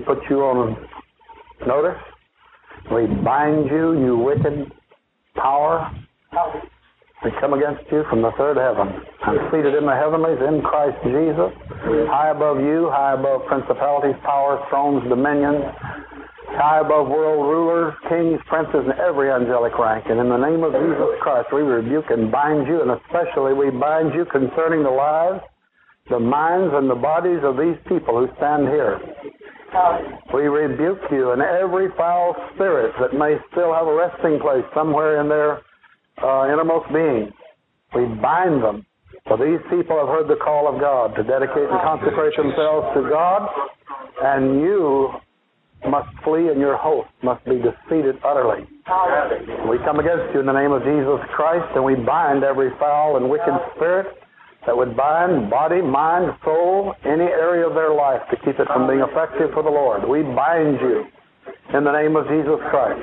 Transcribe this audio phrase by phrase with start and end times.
[0.00, 0.76] Put you on
[1.66, 2.00] notice.
[2.92, 4.72] We bind you, you wicked
[5.36, 5.90] power.
[7.24, 8.88] We come against you from the third heaven.
[9.22, 11.52] I'm seated in the heavenlies in Christ Jesus,
[12.08, 15.60] high above you, high above principalities, powers, thrones, dominions,
[16.56, 20.06] high above world rulers, kings, princes, and every angelic rank.
[20.08, 23.68] And in the name of Jesus Christ, we rebuke and bind you, and especially we
[23.68, 25.44] bind you concerning the lives,
[26.08, 28.98] the minds, and the bodies of these people who stand here.
[30.34, 35.20] We rebuke you and every foul spirit that may still have a resting place somewhere
[35.20, 35.62] in their
[36.22, 37.32] uh, innermost being.
[37.94, 38.86] We bind them.
[39.26, 43.08] For these people have heard the call of God to dedicate and consecrate themselves to
[43.10, 43.48] God,
[44.22, 45.10] and you
[45.88, 48.66] must flee and your host must be defeated utterly.
[49.68, 53.16] We come against you in the name of Jesus Christ, and we bind every foul
[53.16, 54.06] and wicked spirit
[54.70, 58.86] that would bind body, mind, soul, any area of their life to keep it from
[58.86, 60.06] being effective for the Lord.
[60.06, 61.10] We bind you
[61.74, 63.02] in the name of Jesus Christ.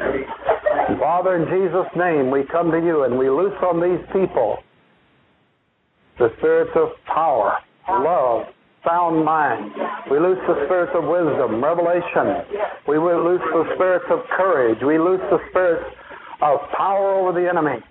[0.97, 4.63] Father, in Jesus' name, we come to you and we loose on these people
[6.17, 8.47] the spirits of power, love,
[8.87, 9.69] sound mind.
[10.09, 12.47] We loose the spirits of wisdom, revelation.
[12.87, 14.79] We loose the spirits of courage.
[14.87, 15.83] We loose the spirits
[16.39, 17.83] of power over the enemy.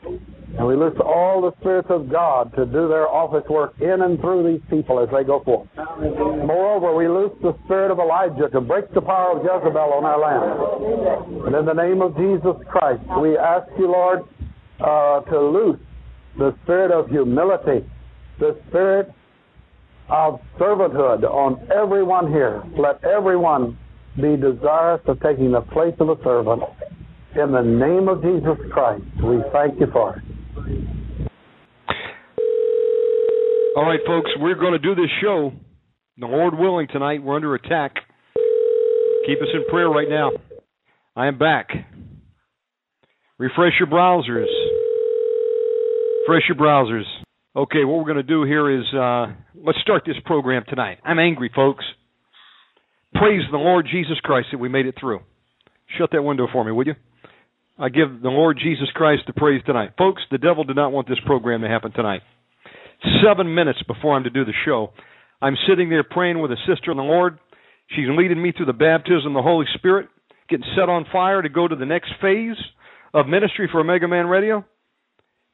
[0.59, 4.19] And we loose all the spirits of God to do their office work in and
[4.21, 5.69] through these people as they go forth.
[5.77, 10.19] Moreover, we loose the spirit of Elijah to break the power of Jezebel on our
[10.19, 11.47] land.
[11.47, 14.21] And in the name of Jesus Christ, we ask you, Lord,
[14.81, 15.81] uh, to loose
[16.39, 17.84] the spirit of humility,
[18.39, 19.12] the spirit
[20.09, 22.62] of servanthood on everyone here.
[22.78, 23.77] Let everyone
[24.16, 26.62] be desirous of taking the place of a servant.
[27.34, 30.36] In the name of Jesus Christ, we thank you for it.
[33.77, 35.53] All right, folks, we're going to do this show.
[36.17, 37.97] The Lord willing, tonight we're under attack.
[39.27, 40.31] Keep us in prayer right now.
[41.15, 41.69] I am back.
[43.39, 44.47] Refresh your browsers.
[46.22, 47.05] Refresh your browsers.
[47.55, 49.27] Okay, what we're going to do here is uh,
[49.62, 50.99] let's start this program tonight.
[51.05, 51.84] I'm angry, folks.
[53.15, 55.21] Praise the Lord Jesus Christ that we made it through.
[55.99, 56.95] Shut that window for me, would you?
[57.79, 59.91] I give the Lord Jesus Christ the praise tonight.
[59.99, 62.23] Folks, the devil did not want this program to happen tonight.
[63.23, 64.93] Seven minutes before I'm to do the show,
[65.43, 67.39] I'm sitting there praying with a sister in the Lord.
[67.91, 70.09] She's leading me through the baptism of the Holy Spirit,
[70.49, 72.57] getting set on fire to go to the next phase
[73.13, 74.65] of ministry for Omega Man Radio.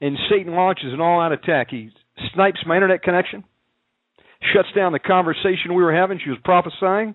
[0.00, 1.68] And Satan launches an all out attack.
[1.70, 1.90] He
[2.34, 3.42] snipes my internet connection,
[4.54, 6.20] shuts down the conversation we were having.
[6.22, 7.14] She was prophesying.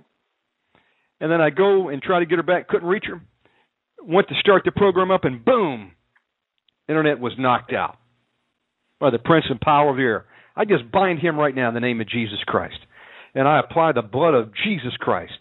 [1.22, 3.22] And then I go and try to get her back, couldn't reach her
[4.04, 5.92] went to start the program up, and boom,
[6.88, 7.98] internet was knocked out
[9.00, 10.26] by the prince and power of the air.
[10.56, 12.80] I just bind him right now in the name of Jesus Christ,
[13.36, 15.34] and I apply the blood of Jesus Christ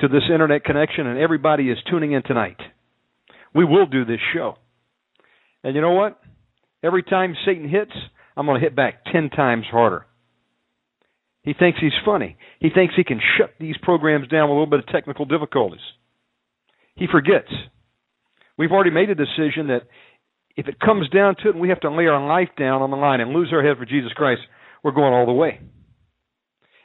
[0.00, 2.58] to this internet connection, and everybody is tuning in tonight.
[3.54, 4.56] We will do this show,
[5.62, 6.20] and you know what?
[6.82, 7.92] Every time Satan hits,
[8.36, 10.06] I'm going to hit back ten times harder.
[11.42, 12.36] He thinks he's funny.
[12.60, 15.80] He thinks he can shut these programs down with a little bit of technical difficulties.
[16.94, 17.50] He forgets
[18.58, 19.82] We've already made a decision that
[20.56, 22.90] if it comes down to it and we have to lay our life down on
[22.90, 24.40] the line and lose our head for Jesus Christ,
[24.82, 25.60] we're going all the way.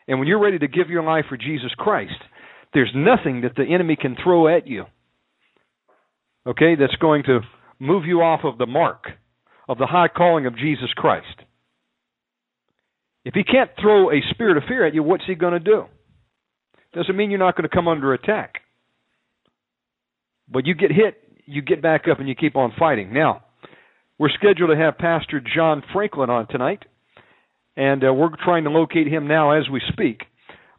[0.08, 2.14] And when you're ready to give your life for Jesus Christ,
[2.74, 4.86] there's nothing that the enemy can throw at you,
[6.46, 7.40] okay, that's going to
[7.80, 9.06] move you off of the mark
[9.68, 11.26] of the high calling of Jesus Christ.
[13.26, 15.86] If he can't throw a spirit of fear at you, what's he going to do?
[16.94, 18.56] Doesn't mean you're not going to come under attack.
[20.50, 23.14] But you get hit, you get back up, and you keep on fighting.
[23.14, 23.44] Now,
[24.18, 26.84] we're scheduled to have Pastor John Franklin on tonight,
[27.76, 30.24] and uh, we're trying to locate him now as we speak.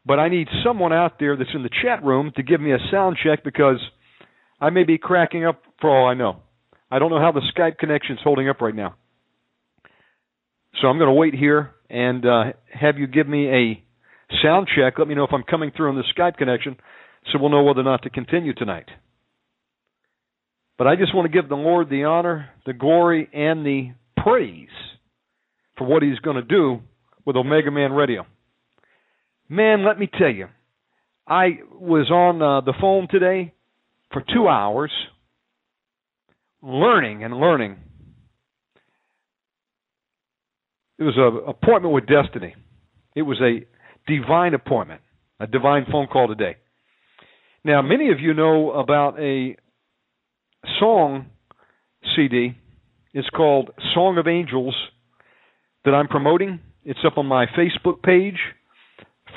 [0.06, 2.78] But I need someone out there that's in the chat room to give me a
[2.90, 3.78] sound check because
[4.60, 6.40] I may be cracking up for all I know.
[6.90, 8.96] I don't know how the Skype connection's holding up right now.
[10.80, 13.82] So I'm going to wait here and uh, have you give me a
[14.42, 14.98] sound check.
[14.98, 16.76] Let me know if I'm coming through on the Skype connection
[17.32, 18.88] so we'll know whether or not to continue tonight.
[20.76, 23.92] But I just want to give the Lord the honor, the glory, and the
[24.22, 24.68] praise
[25.78, 26.80] for what He's going to do
[27.24, 28.26] with Omega Man Radio.
[29.48, 30.48] Man, let me tell you,
[31.26, 33.54] I was on uh, the phone today
[34.12, 34.90] for two hours
[36.62, 37.76] learning and learning.
[40.98, 42.54] It was an appointment with destiny.
[43.14, 43.66] It was a
[44.10, 45.02] divine appointment,
[45.40, 46.56] a divine phone call today.
[47.64, 49.56] Now, many of you know about a
[50.78, 51.26] song
[52.16, 52.56] CD.
[53.12, 54.74] is called Song of Angels
[55.84, 56.60] that I'm promoting.
[56.84, 58.38] It's up on my Facebook page,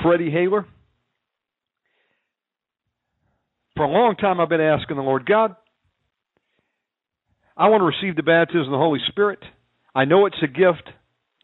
[0.02, 0.66] Freddie Hayler.
[3.76, 5.56] For a long time, I've been asking the Lord God,
[7.56, 9.40] I want to receive the baptism of the Holy Spirit.
[9.94, 10.90] I know it's a gift.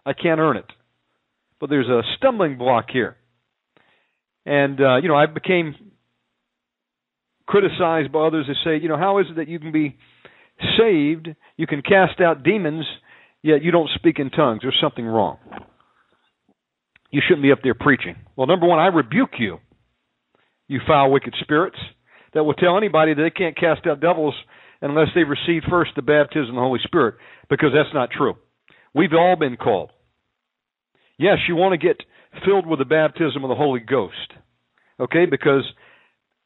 [0.06, 0.66] I can't earn it.
[1.60, 3.16] But there's a stumbling block here.
[4.46, 5.93] And, uh, you know, I became
[7.48, 9.98] criticized by others that say, you know, how is it that you can be
[10.78, 12.86] saved, you can cast out demons,
[13.42, 14.60] yet you don't speak in tongues?
[14.62, 15.38] There's something wrong.
[17.12, 18.16] You shouldn't be up there preaching.
[18.36, 19.60] Well, number one, I rebuke you,
[20.68, 21.78] you foul, wicked spirits,
[22.34, 24.34] that will tell anybody that they can't cast out devils
[24.82, 27.16] unless they've received first the baptism of the Holy Spirit,
[27.50, 28.34] because that's not true.
[28.96, 29.92] We've all been called.
[31.18, 31.98] Yes, you want to get
[32.46, 34.34] filled with the baptism of the Holy Ghost.
[35.00, 35.26] Okay?
[35.30, 35.64] Because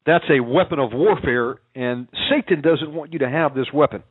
[0.07, 4.03] that's a weapon of warfare, and Satan doesn't want you to have this weapon.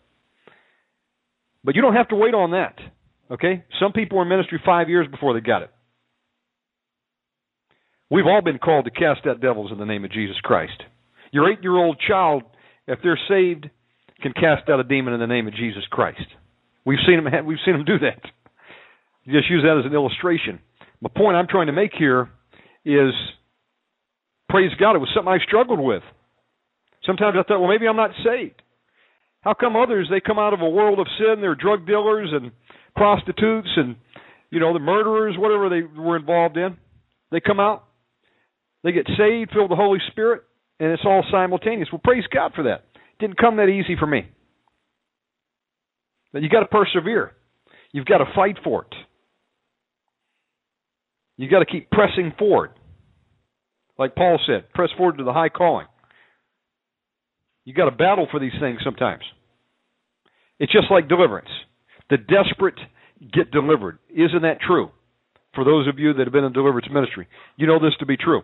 [1.64, 2.76] But you don't have to wait on that.
[3.30, 3.64] Okay?
[3.80, 5.70] Some people were in ministry five years before they got it.
[8.10, 10.80] We've all been called to cast out devils in the name of Jesus Christ.
[11.32, 12.44] Your eight year old child,
[12.86, 13.68] if they're saved,
[14.22, 16.20] can cast out a demon in the name of Jesus Christ.
[16.84, 17.46] We've seen them.
[17.46, 18.20] We've seen them do that.
[19.26, 20.60] Just use that as an illustration.
[21.02, 22.30] The point I'm trying to make here
[22.84, 23.12] is,
[24.48, 26.02] praise God, it was something I struggled with.
[27.04, 28.60] Sometimes I thought, well, maybe I'm not saved.
[29.42, 31.36] How come others they come out of a world of sin?
[31.40, 32.50] They're drug dealers and
[32.96, 33.96] prostitutes and
[34.50, 36.76] you know the murderers, whatever they were involved in.
[37.30, 37.84] They come out,
[38.82, 40.42] they get saved, filled with the Holy Spirit,
[40.78, 41.88] and it's all simultaneous.
[41.92, 42.84] Well, praise God for that.
[42.94, 44.28] It didn't come that easy for me.
[46.32, 47.32] But you got to persevere.
[47.92, 48.94] You've got to fight for it.
[51.36, 52.70] You've got to keep pressing forward.
[53.98, 55.86] Like Paul said, press forward to the high calling.
[57.64, 59.22] You've got to battle for these things sometimes.
[60.58, 61.48] It's just like deliverance.
[62.10, 62.78] The desperate
[63.32, 63.98] get delivered.
[64.10, 64.90] Isn't that true?
[65.54, 67.26] For those of you that have been in deliverance ministry,
[67.56, 68.42] you know this to be true.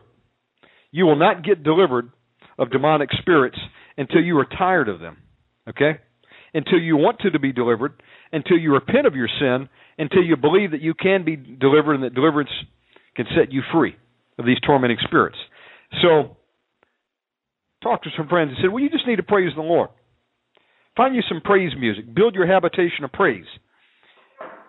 [0.90, 2.10] You will not get delivered
[2.58, 3.58] of demonic spirits
[3.96, 5.18] until you are tired of them.
[5.68, 5.92] Okay?
[6.54, 9.68] Until you want to, to be delivered, until you repent of your sin,
[9.98, 12.50] until you believe that you can be delivered and that deliverance
[13.14, 13.94] can set you free
[14.42, 15.36] of these tormenting spirits.
[16.02, 16.36] So,
[17.82, 19.90] talked to some friends and said, Well, you just need to praise the Lord.
[20.96, 22.14] Find you some praise music.
[22.14, 23.46] Build your habitation of praise.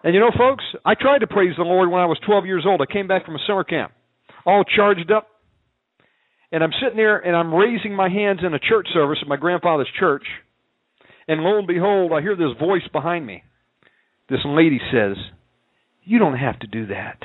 [0.03, 2.65] And you know, folks, I tried to praise the Lord when I was 12 years
[2.67, 2.81] old.
[2.81, 3.91] I came back from a summer camp,
[4.45, 5.27] all charged up.
[6.51, 9.37] And I'm sitting there and I'm raising my hands in a church service at my
[9.37, 10.25] grandfather's church.
[11.27, 13.43] And lo and behold, I hear this voice behind me.
[14.29, 15.17] This lady says,
[16.03, 17.17] You don't have to do that.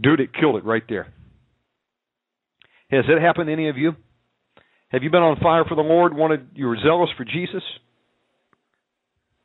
[0.00, 1.12] Dude, it killed it right there.
[2.90, 3.96] Has that happened to any of you?
[4.90, 6.14] Have you been on fire for the Lord?
[6.14, 7.62] Wanted you were zealous for Jesus?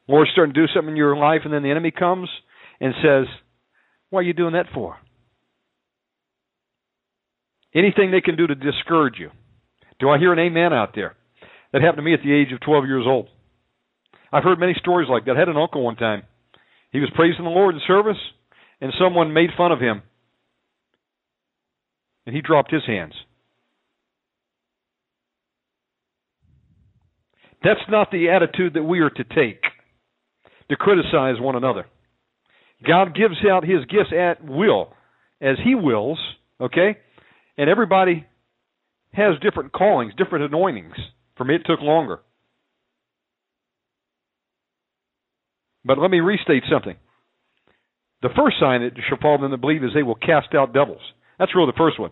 [0.08, 2.30] Lord's starting to do something in your life, and then the enemy comes
[2.80, 3.28] and says,
[4.10, 5.00] "What are you doing that for?"
[7.74, 9.32] Anything they can do to discourage you.
[10.00, 11.16] Do I hear an amen out there?
[11.72, 13.30] That happened to me at the age of 12 years old.
[14.32, 15.38] I've heard many stories like that.
[15.38, 16.24] I had an uncle one time.
[16.92, 18.20] He was praising the Lord in service,
[18.82, 20.04] and someone made fun of him
[22.26, 23.14] and he dropped his hands.
[27.64, 29.62] That's not the attitude that we are to take.
[30.72, 31.86] to criticize one another.
[32.88, 34.94] God gives out his gifts at will,
[35.42, 36.18] as he wills,
[36.60, 36.98] okay?
[37.58, 38.26] And everybody
[39.14, 40.96] has different callings, different anointings.
[41.36, 42.22] For me, it took longer.
[45.84, 46.96] But let me restate something.
[48.22, 51.02] The first sign that shall fall them that believe is they will cast out devils.
[51.42, 52.12] That's really the first one.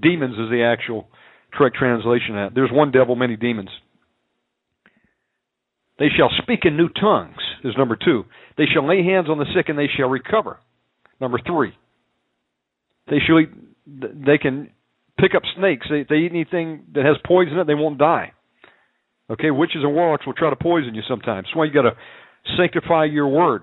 [0.00, 1.08] Demons is the actual
[1.52, 2.54] correct translation of that.
[2.54, 3.70] There's one devil, many demons.
[5.98, 8.22] They shall speak in new tongues, is number two.
[8.56, 10.60] They shall lay hands on the sick and they shall recover.
[11.20, 11.72] Number three.
[13.10, 13.50] They shall eat,
[13.84, 14.70] they can
[15.18, 15.88] pick up snakes.
[15.90, 18.30] They, they eat anything that has poison in it, they won't die.
[19.28, 21.46] Okay, witches and warlocks will try to poison you sometimes.
[21.48, 21.96] That's why you got to
[22.56, 23.62] sanctify your word,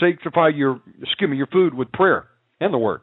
[0.00, 2.26] sanctify your excuse me your food with prayer
[2.60, 3.00] and the word.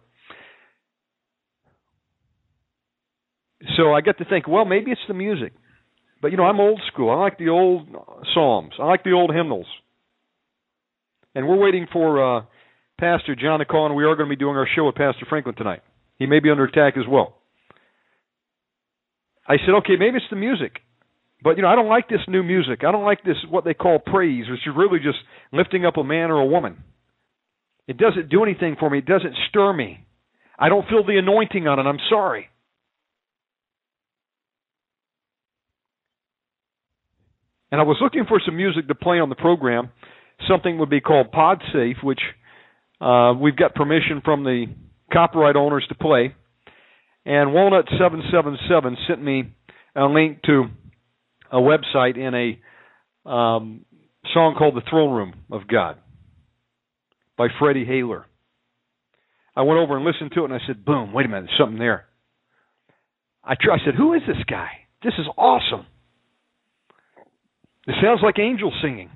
[3.77, 5.53] So I got to think, well, maybe it's the music,
[6.21, 7.11] but you know, I'm old school.
[7.11, 7.87] I like the old
[8.33, 8.73] psalms.
[8.79, 9.67] I like the old hymnals.
[11.35, 12.41] And we're waiting for uh,
[12.99, 15.25] Pastor John to call, and we are going to be doing our show with Pastor
[15.29, 15.81] Franklin tonight.
[16.17, 17.37] He may be under attack as well.
[19.47, 20.77] I said, okay, maybe it's the music.
[21.43, 22.81] But you know, I don't like this new music.
[22.87, 25.17] I don't like this what they call praise, which is really just
[25.51, 26.83] lifting up a man or a woman.
[27.87, 28.99] It doesn't do anything for me.
[28.99, 30.05] It doesn't stir me.
[30.59, 31.89] I don't feel the anointing on it.
[31.89, 32.50] I'm sorry.
[37.71, 39.89] And I was looking for some music to play on the program.
[40.47, 42.19] Something would be called PodSafe, which
[42.99, 44.65] uh, we've got permission from the
[45.11, 46.35] copyright owners to play.
[47.25, 49.53] And Walnut777 sent me
[49.95, 50.65] a link to
[51.51, 53.85] a website in a um,
[54.33, 55.97] song called The Throne Room of God
[57.37, 58.23] by Freddie Hayler.
[59.55, 61.59] I went over and listened to it and I said, boom, wait a minute, there's
[61.59, 62.05] something there.
[63.43, 64.69] I, tried, I said, who is this guy?
[65.03, 65.85] This is awesome.
[67.87, 69.09] It sounds like angels singing.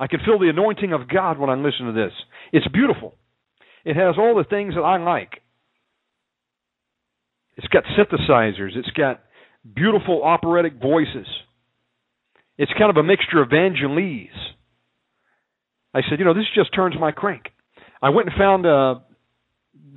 [0.00, 2.12] I can feel the anointing of God when I listen to this.
[2.52, 3.14] It's beautiful.
[3.84, 5.42] It has all the things that I like.
[7.56, 8.76] It's got synthesizers.
[8.76, 9.20] It's got
[9.74, 11.26] beautiful operatic voices.
[12.58, 14.28] It's kind of a mixture of Vangelis.
[15.94, 17.44] I said, you know, this just turns my crank.
[18.00, 19.00] I went and found uh,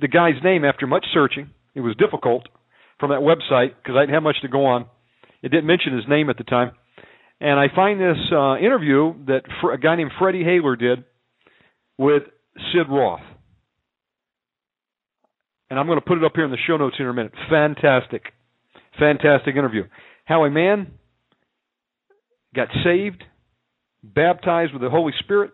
[0.00, 1.50] the guy's name after much searching.
[1.74, 2.48] It was difficult
[3.00, 4.86] from that website because I didn't have much to go on.
[5.42, 6.72] It didn't mention his name at the time.
[7.40, 11.04] And I find this uh, interview that a guy named Freddie Hayler did
[11.98, 12.22] with
[12.72, 13.20] Sid Roth.
[15.68, 17.32] And I'm going to put it up here in the show notes in a minute.
[17.50, 18.22] Fantastic.
[18.98, 19.84] Fantastic interview.
[20.24, 20.92] How a man
[22.54, 23.22] got saved,
[24.02, 25.52] baptized with the Holy Spirit,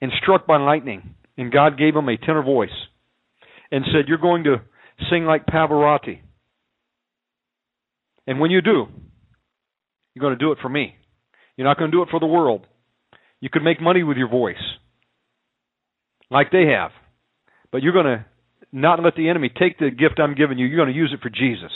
[0.00, 1.14] and struck by lightning.
[1.38, 2.68] And God gave him a tenor voice
[3.70, 4.56] and said, You're going to
[5.10, 6.20] sing like Pavarotti.
[8.26, 8.86] And when you do,
[10.14, 10.96] you're going to do it for me.
[11.56, 12.66] You're not going to do it for the world.
[13.40, 14.56] You could make money with your voice,
[16.30, 16.90] like they have.
[17.70, 18.24] But you're going to
[18.72, 20.66] not let the enemy take the gift I'm giving you.
[20.66, 21.72] You're going to use it for Jesus.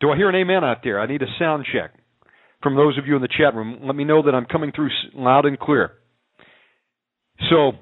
[0.00, 1.00] Do I hear an amen out there?
[1.00, 1.92] I need a sound check
[2.62, 3.80] from those of you in the chat room.
[3.82, 5.92] Let me know that I'm coming through loud and clear.
[7.50, 7.72] So,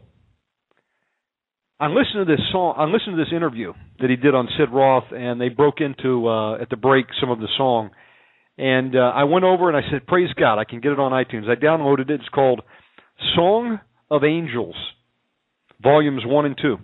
[1.80, 2.74] I'm listening to this song.
[2.76, 6.28] I'm listening to this interview that he did on Sid Roth, and they broke into
[6.28, 7.90] uh, at the break some of the song.
[8.58, 10.58] And uh, I went over and I said, "Praise God!
[10.58, 12.20] I can get it on iTunes." I downloaded it.
[12.20, 12.60] It's called
[13.36, 13.78] "Song
[14.10, 14.74] of Angels,"
[15.80, 16.78] volumes one and two.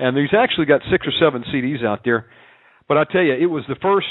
[0.00, 2.26] And he's actually got six or seven CDs out there.
[2.88, 4.08] But I tell you, it was the first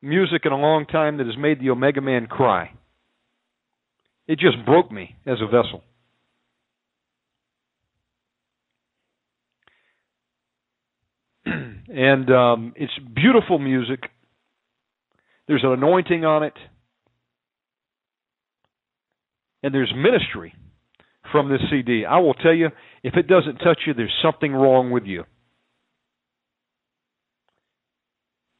[0.00, 2.70] music in a long time that has made the Omega Man cry.
[4.28, 5.82] It just broke me as a vessel.
[11.46, 14.00] and um, it's beautiful music.
[15.48, 16.52] There's an anointing on it,
[19.62, 20.54] and there's ministry
[21.32, 22.04] from this CD.
[22.04, 22.68] I will tell you,
[23.02, 25.24] if it doesn't touch you, there's something wrong with you.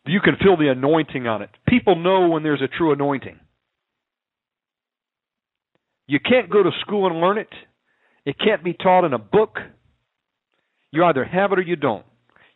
[0.06, 1.50] You can feel the anointing on it.
[1.68, 3.38] People know when there's a true anointing.
[6.06, 7.52] You can't go to school and learn it.
[8.24, 9.58] It can't be taught in a book.
[10.90, 12.06] You either have it or you don't.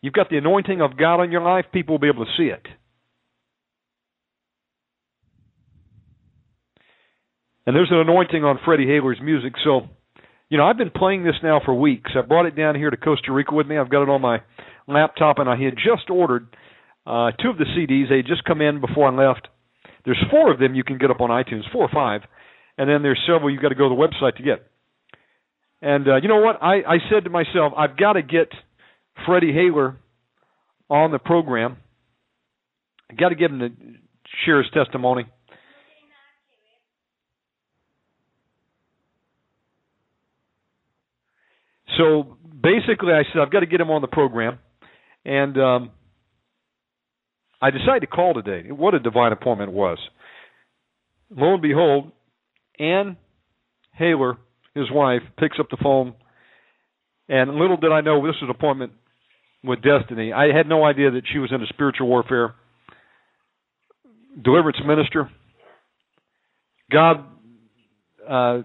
[0.01, 2.45] You've got the anointing of God on your life, people will be able to see
[2.45, 2.67] it.
[7.67, 9.55] And there's an anointing on Freddie Hayler's music.
[9.63, 9.83] So,
[10.49, 12.11] you know, I've been playing this now for weeks.
[12.17, 13.79] I brought it down here to Costa Rica with me.
[13.79, 14.43] I've got it on my
[14.89, 16.49] laptop, and I had just ordered
[17.07, 18.09] uh, two of the CDs.
[18.09, 19.49] They just come in before I left.
[20.05, 22.23] There's four of them you can get up on iTunes, four or five,
[22.77, 24.67] and then there's several you've got to go to the website to get.
[25.81, 26.63] And uh, you know what?
[26.63, 28.49] I, I said to myself, I've got to get
[29.27, 29.97] Freddie Hayler
[30.89, 31.77] on the program.
[33.11, 33.69] I've got to get him to
[34.45, 35.27] share his testimony.
[41.99, 44.59] So basically, I said I've got to get him on the program,
[45.25, 45.91] and um,
[47.61, 48.71] I decided to call today.
[48.71, 49.99] What a divine appointment it was!
[51.31, 52.13] Lo and behold,
[52.79, 53.17] Ann
[53.99, 54.37] Hayler,
[54.75, 56.15] his wife, picks up the phone,
[57.29, 58.93] and little did I know this was an appointment
[59.65, 60.33] with destiny.
[60.33, 62.55] I had no idea that she was into spiritual warfare,
[64.43, 65.31] deliverance minister.
[66.91, 67.25] God
[68.29, 68.63] uh,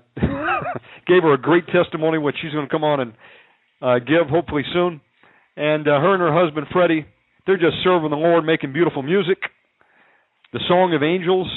[1.08, 3.14] gave her a great testimony, which she's going to come on and
[3.82, 5.02] uh, give hopefully soon.
[5.56, 7.06] And uh, her and her husband Freddie,
[7.46, 9.38] they're just serving the Lord, making beautiful music,
[10.54, 11.48] the Song of Angels,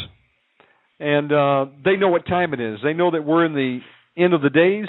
[0.98, 2.78] and uh, they know what time it is.
[2.82, 3.80] They know that we're in the
[4.16, 4.86] end of the days.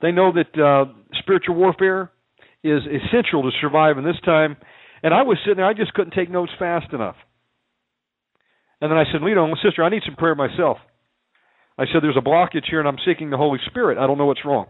[0.00, 2.10] They know that uh, spiritual warfare
[2.62, 4.56] is essential to survive in this time.
[5.02, 7.16] And I was sitting there, I just couldn't take notes fast enough.
[8.80, 10.78] And then I said, Lino, sister, I need some prayer myself.
[11.78, 13.98] I said, there's a blockage here, and I'm seeking the Holy Spirit.
[13.98, 14.66] I don't know what's wrong.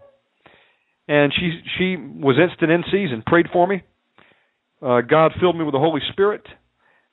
[1.08, 3.82] And she she was instant in season, prayed for me.
[4.80, 6.42] Uh, God filled me with the Holy Spirit,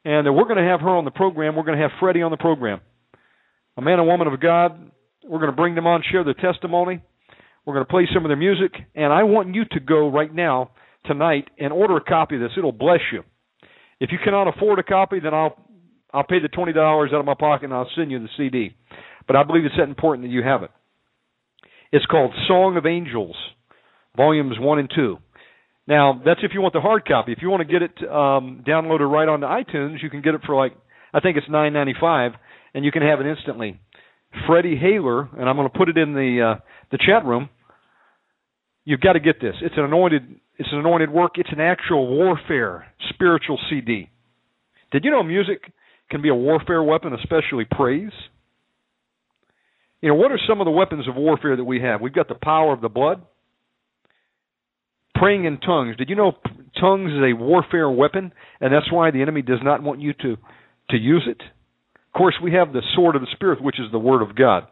[0.05, 1.55] and we're going to have her on the program.
[1.55, 2.81] We're going to have Freddie on the program,
[3.77, 4.91] a man and woman of God.
[5.23, 7.01] We're going to bring them on, share their testimony.
[7.65, 10.33] We're going to play some of their music, and I want you to go right
[10.33, 10.71] now
[11.05, 12.51] tonight and order a copy of this.
[12.57, 13.23] It'll bless you.
[13.99, 15.57] If you cannot afford a copy, then I'll
[16.13, 18.75] I'll pay the twenty dollars out of my pocket and I'll send you the CD.
[19.29, 20.71] But I believe it's that important that you have it.
[21.91, 23.35] It's called Song of Angels,
[24.17, 25.19] volumes one and two.
[25.87, 27.31] Now that's if you want the hard copy.
[27.31, 30.41] If you want to get it um, downloaded right onto iTunes, you can get it
[30.47, 30.73] for like
[31.13, 32.31] I think it's nine ninety five,
[32.73, 33.79] and you can have it instantly.
[34.47, 37.49] Freddie Hayler, and I'm going to put it in the uh, the chat room.
[38.83, 39.53] You've got to get this.
[39.61, 40.23] It's an anointed.
[40.57, 41.33] It's an anointed work.
[41.35, 44.09] It's an actual warfare spiritual CD.
[44.91, 45.71] Did you know music
[46.09, 48.09] can be a warfare weapon, especially praise?
[50.01, 52.01] You know, what are some of the weapons of warfare that we have?
[52.01, 53.21] We've got the power of the blood.
[55.15, 55.97] Praying in tongues.
[55.97, 56.31] Did you know
[56.79, 58.31] tongues is a warfare weapon,
[58.61, 60.37] and that's why the enemy does not want you to
[60.91, 61.41] to use it?
[61.41, 64.67] Of course, we have the sword of the Spirit, which is the Word of God.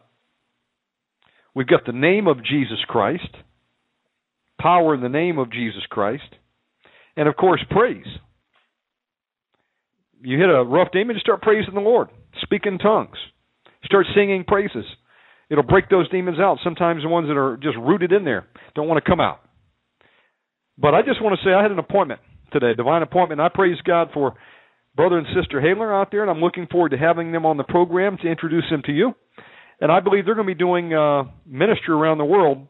[1.53, 3.27] We've got the name of Jesus Christ,
[4.59, 6.23] power in the name of Jesus Christ,
[7.17, 8.07] and of course, praise.
[10.21, 12.07] You hit a rough demon, just start praising the Lord.
[12.41, 13.17] Speak in tongues.
[13.83, 14.85] Start singing praises.
[15.49, 16.59] It'll break those demons out.
[16.63, 19.39] Sometimes the ones that are just rooted in there don't want to come out.
[20.77, 22.19] But I just want to say I had an appointment
[22.51, 23.41] today, divine appointment.
[23.41, 24.35] I praise God for
[24.95, 27.63] brother and sister Hayler out there, and I'm looking forward to having them on the
[27.63, 29.13] program to introduce them to you.
[29.79, 32.67] And I believe they're going to be doing uh, ministry around the world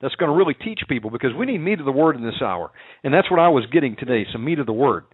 [0.00, 2.42] that's going to really teach people because we need meat of the word in this
[2.42, 2.70] hour.
[3.02, 5.04] And that's what I was getting today, some meat of the word.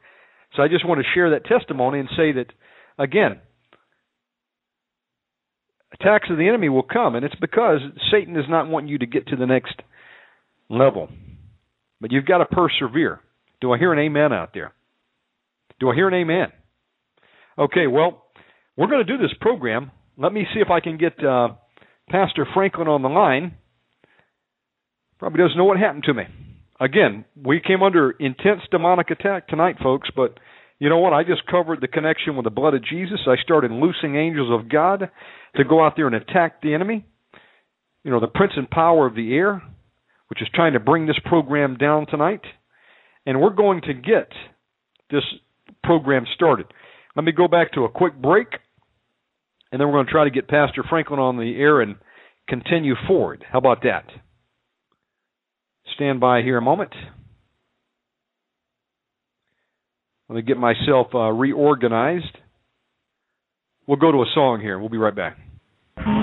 [0.56, 2.46] So I just want to share that testimony and say that,
[2.98, 3.40] again,
[5.92, 9.06] attacks of the enemy will come, and it's because Satan does not want you to
[9.06, 9.74] get to the next
[10.68, 11.08] level.
[12.00, 13.20] But you've got to persevere.
[13.60, 14.72] Do I hear an amen out there?
[15.80, 16.48] Do I hear an amen?
[17.58, 18.24] Okay, well,
[18.76, 19.90] we're going to do this program.
[20.16, 21.48] Let me see if I can get uh,
[22.08, 23.56] Pastor Franklin on the line.
[25.18, 26.24] Probably doesn't know what happened to me.
[26.80, 30.38] Again, we came under intense demonic attack tonight, folks, but
[30.78, 31.12] you know what?
[31.12, 33.20] I just covered the connection with the blood of Jesus.
[33.26, 35.10] I started loosing angels of God
[35.56, 37.04] to go out there and attack the enemy.
[38.04, 39.62] You know, the prince and power of the air,
[40.28, 42.42] which is trying to bring this program down tonight.
[43.26, 44.28] And we're going to get
[45.10, 45.24] this
[45.84, 46.66] program started.
[47.16, 48.48] Let me go back to a quick break,
[49.72, 51.96] and then we're going to try to get Pastor Franklin on the air and
[52.48, 53.44] continue forward.
[53.50, 54.04] How about that?
[55.94, 56.92] Stand by here a moment.
[60.28, 62.38] Let me get myself uh, reorganized.
[63.90, 64.78] We'll go to a song here.
[64.78, 65.34] We'll be right back.
[65.98, 66.14] Welcome,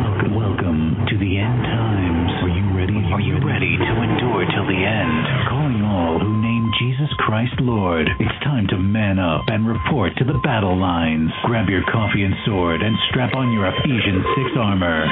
[0.00, 2.32] welcome, welcome to the end times.
[2.40, 2.96] Are you ready?
[3.12, 5.12] Are you ready to endure till the end?
[5.52, 8.08] Calling all who name Jesus Christ Lord.
[8.16, 11.28] It's time to man up and report to the battle lines.
[11.44, 15.04] Grab your coffee and sword and strap on your Ephesians 6 armor.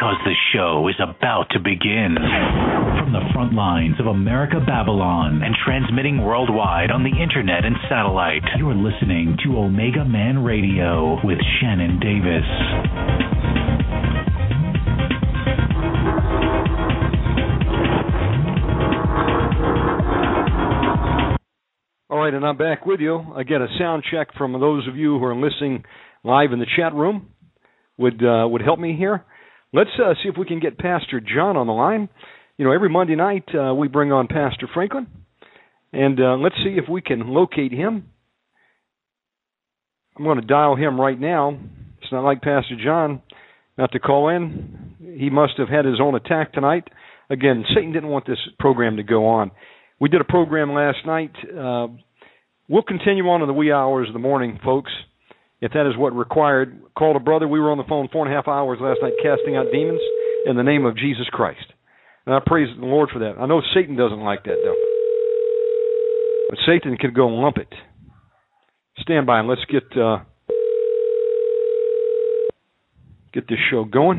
[0.00, 2.16] Because the show is about to begin.
[2.16, 8.40] From the front lines of America Babylon and transmitting worldwide on the internet and satellite,
[8.56, 12.48] you're listening to Omega Man Radio with Shannon Davis.
[22.08, 23.34] All right, and I'm back with you.
[23.36, 25.84] Again, a sound check from those of you who are listening
[26.24, 27.28] live in the chat room
[27.98, 29.26] would uh, would help me here.
[29.72, 32.08] Let's uh, see if we can get Pastor John on the line.
[32.56, 35.06] You know, every Monday night uh, we bring on Pastor Franklin,
[35.92, 38.06] and uh, let's see if we can locate him.
[40.16, 41.58] I'm going to dial him right now.
[42.02, 43.22] It's not like Pastor John
[43.78, 44.96] not to call in.
[45.18, 46.88] He must have had his own attack tonight.
[47.30, 49.52] Again, Satan didn't want this program to go on.
[50.00, 51.32] We did a program last night.
[51.44, 51.86] Uh,
[52.68, 54.90] we'll continue on in the wee hours of the morning, folks,
[55.60, 56.80] if that is what required.
[56.96, 57.46] Called a brother.
[57.46, 60.00] We were on the phone four and a half hours last night casting out demons
[60.46, 61.66] in the name of Jesus Christ.
[62.26, 63.36] And I praise the Lord for that.
[63.38, 64.76] I know Satan doesn't like that, though.
[66.48, 67.72] But Satan can go lump it.
[68.98, 70.18] Stand by and let's get uh,
[73.32, 74.18] get this show going.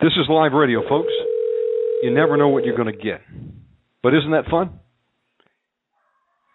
[0.00, 1.12] This is live radio, folks.
[2.02, 3.22] You never know what you're going to get.
[4.06, 4.70] But isn't that fun?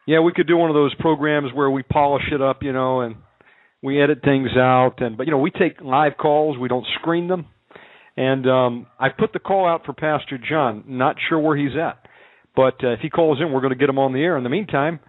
[0.07, 3.01] Yeah, we could do one of those programs where we polish it up, you know,
[3.01, 3.17] and
[3.83, 7.27] we edit things out and but you know, we take live calls, we don't screen
[7.27, 7.47] them.
[8.15, 12.07] And um I put the call out for Pastor John, not sure where he's at.
[12.55, 14.37] But uh, if he calls in, we're going to get him on the air.
[14.37, 15.01] In the meantime,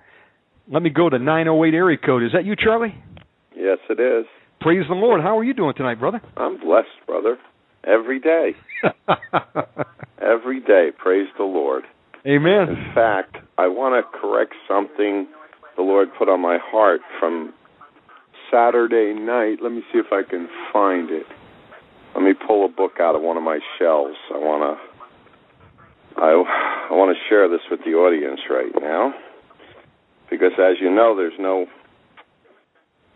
[0.69, 2.25] let me go to 908 area code.
[2.25, 3.01] Is that you, Charlie?
[3.55, 4.27] Yes, it is.
[4.61, 5.21] Praise the Lord.
[5.21, 6.21] How are you doing tonight, brother?
[6.37, 7.37] I'm blessed, brother.
[7.87, 8.57] Every day.
[10.21, 10.89] Every day.
[10.99, 11.85] Praise the Lord.
[12.27, 12.69] Amen.
[12.69, 15.27] In fact, I want to correct something
[15.77, 17.53] the Lord put on my heart from
[18.51, 19.59] Saturday night.
[19.63, 21.27] Let me see if I can find it.
[22.15, 24.17] Let me pull a book out of one of my shelves.
[24.33, 24.93] I want to
[26.17, 26.31] I,
[26.91, 29.15] I want to share this with the audience right now
[30.31, 31.67] because, as you know, there's no,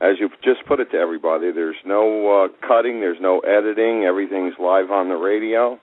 [0.00, 4.54] as you just put it to everybody, there's no uh, cutting, there's no editing, everything's
[4.58, 5.78] live on the radio.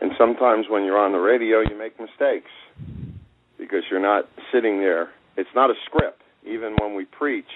[0.00, 2.50] And sometimes when you're on the radio, you make mistakes
[3.58, 5.10] because you're not sitting there.
[5.36, 6.22] It's not a script.
[6.46, 7.50] Even when we preach,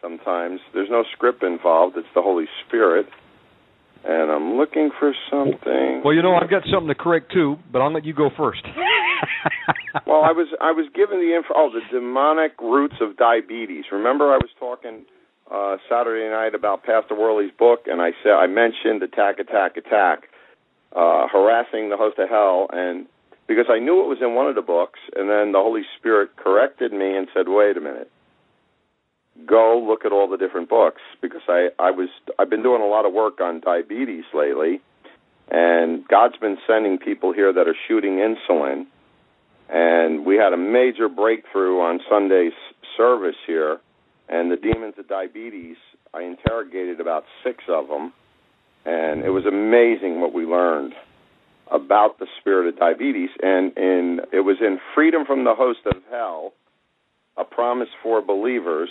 [0.00, 3.06] sometimes there's no script involved, it's the Holy Spirit
[4.06, 6.02] and I'm looking for something.
[6.04, 8.62] Well, you know, I've got something to correct too, but I'll let you go first.
[10.06, 11.54] well, I was I was given the info.
[11.56, 13.84] Oh, the demonic roots of diabetes.
[13.90, 15.04] Remember, I was talking
[15.50, 20.30] uh, Saturday night about Pastor Worley's book, and I said I mentioned attack, attack, attack,
[20.94, 23.06] uh, harassing the host of hell, and
[23.46, 26.36] because I knew it was in one of the books, and then the Holy Spirit
[26.36, 28.10] corrected me and said, "Wait a minute."
[29.44, 32.86] go look at all the different books because I I was I've been doing a
[32.86, 34.80] lot of work on diabetes lately,
[35.50, 38.86] and God's been sending people here that are shooting insulin,
[39.68, 42.54] and we had a major breakthrough on Sunday's
[42.96, 43.78] service here,
[44.28, 45.76] and the demons of diabetes.
[46.14, 48.12] I interrogated about six of them,
[48.86, 50.94] and it was amazing what we learned
[51.70, 56.00] about the spirit of diabetes, and in it was in Freedom from the Host of
[56.10, 56.52] Hell,
[57.36, 58.88] a promise for believers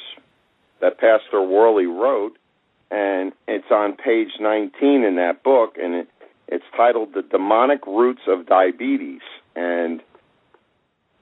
[0.82, 2.38] that Pastor Worley wrote,
[2.92, 6.08] and it's on page 19 in that book, and it,
[6.50, 9.22] it's titled "The Demonic Roots of Diabetes."
[9.56, 10.02] And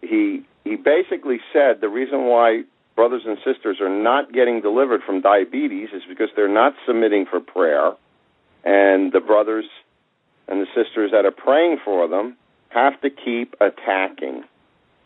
[0.02, 2.64] he he basically said the reason why
[2.96, 7.40] brothers and sisters are not getting delivered from diabetes is because they're not submitting for
[7.40, 7.94] prayer,
[8.64, 9.66] and the brothers
[10.48, 12.36] and the sisters that are praying for them
[12.70, 14.44] have to keep attacking.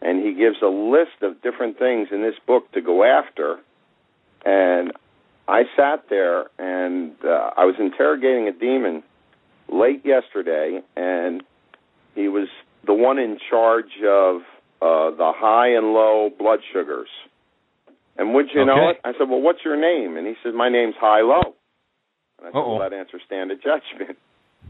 [0.02, 3.60] And he gives a list of different things in this book to go after
[4.48, 4.94] and
[5.48, 9.04] I sat there and uh, I was interrogating a demon
[9.72, 11.44] late yesterday, and
[12.16, 12.48] he was
[12.86, 14.42] the one in charge of
[14.82, 17.10] uh, the high and low blood sugars.
[18.18, 18.68] And would you okay.
[18.68, 19.02] know it?
[19.04, 21.56] I said, "Well, what's your name?" And he said, "My name's High Low."
[22.40, 22.78] And I said, Uh-oh.
[22.78, 24.18] "Well, that answer stand a judgment."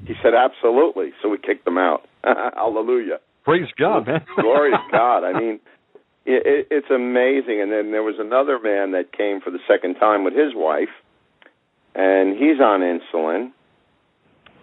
[0.06, 2.08] He said, "Absolutely." So we kicked them out.
[2.24, 3.20] Hallelujah.
[3.44, 4.26] Praise God, man.
[4.36, 5.24] Glory to God.
[5.24, 5.60] I mean,
[6.26, 7.62] it, it, it's amazing.
[7.62, 10.90] And then there was another man that came for the second time with his wife,
[11.96, 13.52] and he's on insulin.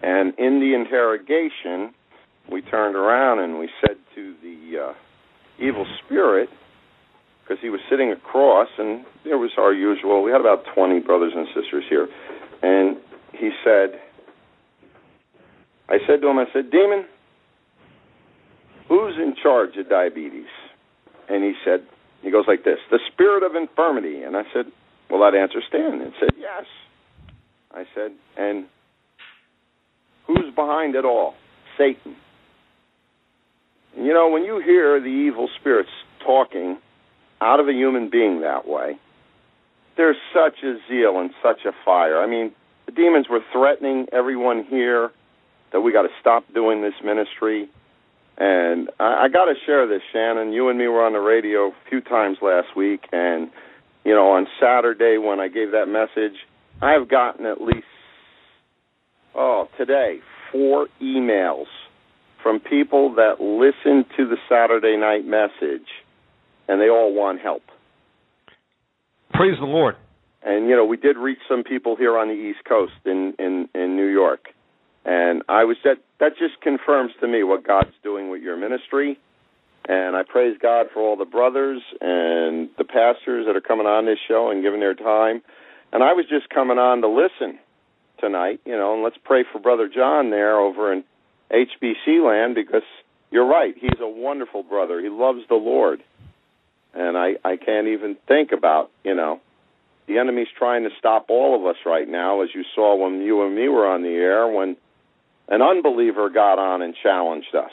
[0.03, 1.95] And in the interrogation,
[2.53, 4.93] we turned around and we said to the uh,
[5.59, 6.51] evil spirit,
[7.43, 10.23] because he was sitting across, and there was our usual.
[10.23, 12.09] We had about twenty brothers and sisters here,
[12.65, 12.97] and
[13.33, 14.01] he said,
[15.87, 17.05] I said to him, I said, Demon,
[18.89, 20.49] who's in charge of diabetes?
[21.29, 21.81] And he said,
[22.23, 24.23] he goes like this, the spirit of infirmity.
[24.23, 24.65] And I said,
[25.11, 26.01] will that answer stand?
[26.01, 26.65] And said, yes.
[27.71, 28.65] I said, and
[30.27, 31.35] who's behind it all?
[31.77, 32.17] Satan.
[33.95, 35.91] And you know, when you hear the evil spirits
[36.25, 36.79] talking
[37.43, 38.99] out of a human being that way,
[39.97, 42.21] there's such a zeal and such a fire.
[42.21, 42.53] I mean,
[42.87, 45.11] the demons were threatening everyone here
[45.73, 47.69] that we got to stop doing this ministry.
[48.37, 50.53] And I, I got to share this, Shannon.
[50.53, 53.51] You and me were on the radio a few times last week, and
[54.05, 56.37] you know, on Saturday when I gave that message,
[56.83, 57.87] I've gotten at least
[59.35, 60.19] oh today
[60.53, 61.67] four emails
[62.43, 65.87] from people that listen to the Saturday night message,
[66.69, 67.63] and they all want help.
[69.35, 69.97] Praise the Lord.
[70.45, 73.69] And you know, we did reach some people here on the East Coast in in
[73.75, 74.47] in New York,
[75.05, 79.19] and I was that that just confirms to me what God's doing with your ministry.
[79.87, 84.07] And I praise God for all the brothers and the pastors that are coming on
[84.07, 85.43] this show and giving their time.
[85.93, 87.59] And I was just coming on to listen
[88.19, 91.05] tonight, you know, and let's pray for Brother John there over in
[91.51, 92.87] HBC land because
[93.31, 93.75] you're right.
[93.79, 95.01] He's a wonderful brother.
[95.03, 96.03] He loves the Lord.
[96.95, 99.41] And I, I can't even think about, you know,
[100.07, 103.45] the enemy's trying to stop all of us right now, as you saw when you
[103.45, 104.77] and me were on the air, when
[105.49, 107.73] an unbeliever got on and challenged us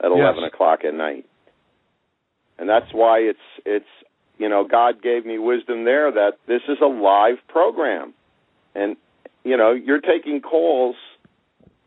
[0.00, 0.12] at Yes.
[0.12, 1.26] eleven o'clock at night.
[2.58, 3.86] And that's why it's it's
[4.38, 8.14] you know, God gave me wisdom there that this is a live program.
[8.74, 8.96] And
[9.44, 10.96] you know, you're taking calls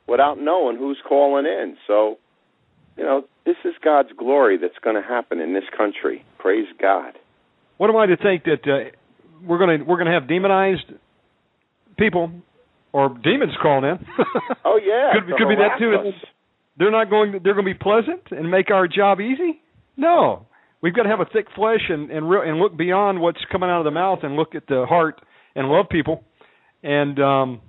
[0.08, 1.78] without knowing who's calling in.
[1.88, 2.18] So,
[2.98, 6.26] you know, this is God's glory that's going to happen in this country.
[6.40, 7.14] Praise God.
[7.78, 8.90] What am I to think that uh,
[9.46, 10.86] we're going to we're going to have demonized
[11.98, 12.32] people
[12.94, 14.06] or demons crawling in?
[14.66, 16.10] Oh yeah, Could- could be that too.
[16.10, 16.14] us.
[16.78, 17.34] they're not going.
[17.34, 19.62] To, they're going to be pleasant and make our job easy.
[19.96, 20.48] No,
[20.82, 23.70] we've got to have a thick flesh and and re- and look beyond what's coming
[23.70, 25.22] out of the mouth and look at the heart
[25.56, 26.24] and love people
[26.84, 27.62] and um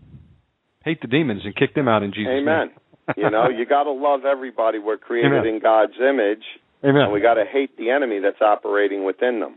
[0.84, 2.48] hate the demons and kick them out in Jesus' name.
[2.48, 2.70] Amen.
[3.16, 4.78] You know, you got to love everybody.
[4.78, 5.54] We're created Amen.
[5.54, 6.44] in God's image.
[6.84, 7.02] Amen.
[7.02, 9.56] and we got to hate the enemy that's operating within them.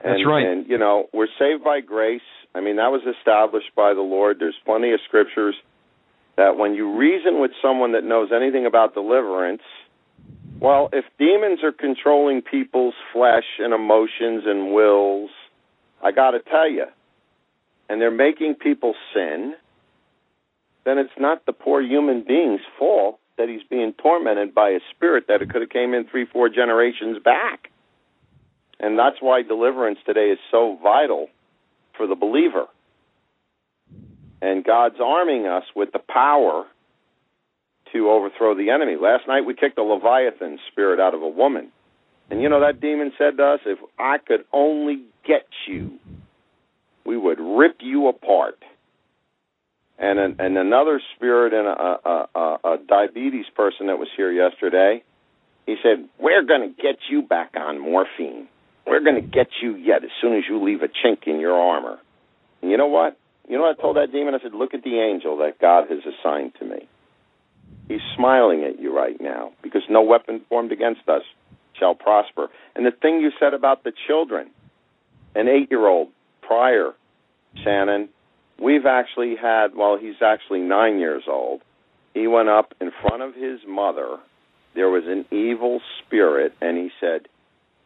[0.00, 0.46] And, That's right.
[0.46, 2.22] And you know, we're saved by grace.
[2.54, 4.38] I mean, that was established by the Lord.
[4.38, 5.56] There's plenty of scriptures
[6.36, 9.62] that when you reason with someone that knows anything about deliverance,
[10.60, 15.30] well, if demons are controlling people's flesh and emotions and wills,
[16.02, 16.86] I got to tell you,
[17.88, 19.54] and they're making people sin,
[20.88, 25.24] then it's not the poor human being's fault that he's being tormented by a spirit
[25.28, 27.68] that it could have came in three, four generations back.
[28.80, 31.28] And that's why deliverance today is so vital
[31.96, 32.64] for the believer.
[34.40, 36.64] And God's arming us with the power
[37.92, 38.96] to overthrow the enemy.
[39.00, 41.70] Last night we kicked a Leviathan spirit out of a woman.
[42.30, 45.98] And you know that demon said to us, if I could only get you,
[47.04, 48.62] we would rip you apart.
[50.00, 54.30] And an, and another spirit and a, a, a, a diabetes person that was here
[54.30, 55.02] yesterday,
[55.66, 58.46] he said, "We're going to get you back on morphine.
[58.86, 61.58] We're going to get you yet as soon as you leave a chink in your
[61.58, 61.98] armor."
[62.62, 63.18] And you know what?
[63.48, 64.34] You know what I told that demon?
[64.34, 66.88] I said, "Look at the angel that God has assigned to me.
[67.88, 71.22] He's smiling at you right now because no weapon formed against us
[71.76, 74.50] shall prosper." And the thing you said about the children,
[75.34, 76.08] an eight-year-old
[76.42, 76.94] prior,
[77.64, 78.10] Shannon,
[78.60, 81.62] we've actually had, well, he's actually nine years old.
[82.14, 84.18] He went up in front of his mother.
[84.74, 87.28] There was an evil spirit, and he said,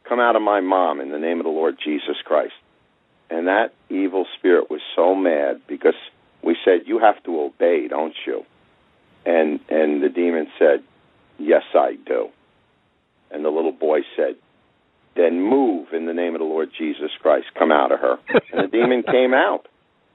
[0.08, 2.54] Come out of my mom in the name of the Lord Jesus Christ.
[3.30, 5.94] And that evil spirit was so mad because
[6.42, 8.42] we said, You have to obey, don't you?
[9.24, 10.82] And and the demon said,
[11.38, 12.28] Yes, I do.
[13.30, 14.34] And the little boy said,
[15.14, 17.46] Then move in the name of the Lord Jesus Christ.
[17.58, 18.16] Come out of her.
[18.52, 19.66] And the demon came out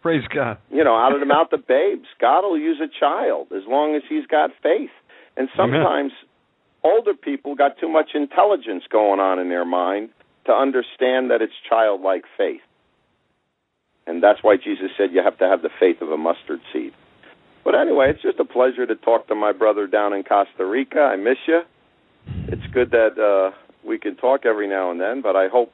[0.07, 0.57] Praise God.
[0.71, 2.07] you know, out of the mouth of babes.
[2.21, 4.89] God will use a child as long as he's got faith.
[5.35, 6.13] And sometimes
[6.81, 10.09] older people got too much intelligence going on in their mind
[10.45, 12.61] to understand that it's childlike faith.
[14.07, 16.93] And that's why Jesus said you have to have the faith of a mustard seed.
[17.65, 20.99] But anyway, it's just a pleasure to talk to my brother down in Costa Rica.
[20.99, 21.63] I miss you.
[22.47, 23.51] It's good that uh
[23.85, 25.73] we can talk every now and then, but I hope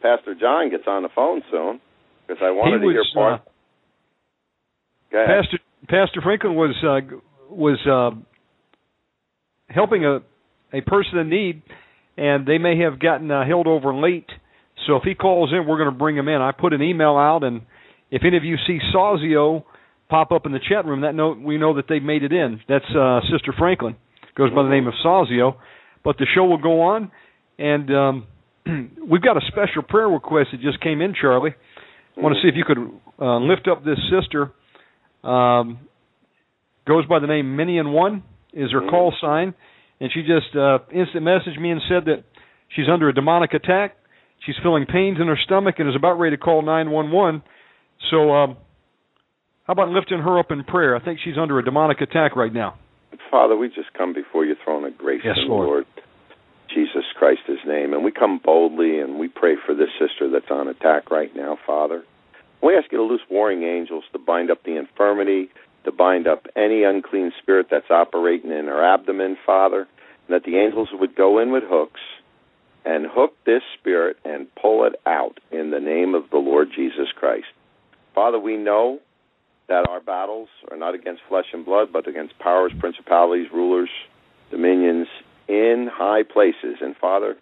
[0.00, 1.80] Pastor John gets on the phone soon
[2.26, 3.47] because I wanted to hear was, part.
[5.26, 7.16] Pastor Pastor Franklin was uh,
[7.50, 8.16] was uh,
[9.72, 10.20] helping a
[10.72, 11.62] a person in need,
[12.16, 14.28] and they may have gotten uh, held over late.
[14.86, 16.40] So if he calls in, we're going to bring him in.
[16.40, 17.62] I put an email out, and
[18.10, 19.64] if any of you see Sazio
[20.08, 22.60] pop up in the chat room, that know we know that they made it in.
[22.68, 23.96] That's uh, Sister Franklin,
[24.36, 25.56] goes by the name of Sazio.
[26.04, 27.10] But the show will go on,
[27.58, 28.26] and um,
[29.10, 31.54] we've got a special prayer request that just came in, Charlie.
[32.16, 32.78] I want to see if you could
[33.20, 34.52] uh, lift up this sister.
[35.24, 35.80] Um,
[36.86, 39.54] goes by the name Minion One is her call sign,
[40.00, 42.24] and she just uh, instant messaged me and said that
[42.74, 43.96] she's under a demonic attack.
[44.46, 47.42] She's feeling pains in her stomach and is about ready to call 911.
[48.10, 48.56] So, um,
[49.64, 50.96] how about lifting her up in prayer?
[50.96, 52.78] I think she's under a demonic attack right now.
[53.30, 55.66] Father, we just come before your throne of grace Yes, in Lord.
[55.66, 55.86] Lord
[56.72, 60.68] Jesus Christ's name, and we come boldly and we pray for this sister that's on
[60.68, 62.04] attack right now, Father.
[62.62, 65.48] We ask you to loose warring angels to bind up the infirmity,
[65.84, 69.86] to bind up any unclean spirit that's operating in her abdomen, Father,
[70.26, 72.00] and that the angels would go in with hooks
[72.84, 77.08] and hook this spirit and pull it out in the name of the Lord Jesus
[77.14, 77.46] Christ.
[78.14, 78.98] Father, we know
[79.68, 83.90] that our battles are not against flesh and blood, but against powers, principalities, rulers,
[84.50, 85.06] dominions
[85.46, 86.78] in high places.
[86.80, 87.36] And Father,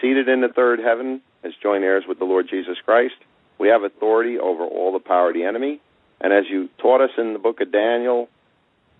[0.00, 3.14] seated in the third heaven as joint heirs with the Lord Jesus Christ,
[3.58, 5.80] we have authority over all the power of the enemy.
[6.20, 8.28] And as you taught us in the book of Daniel,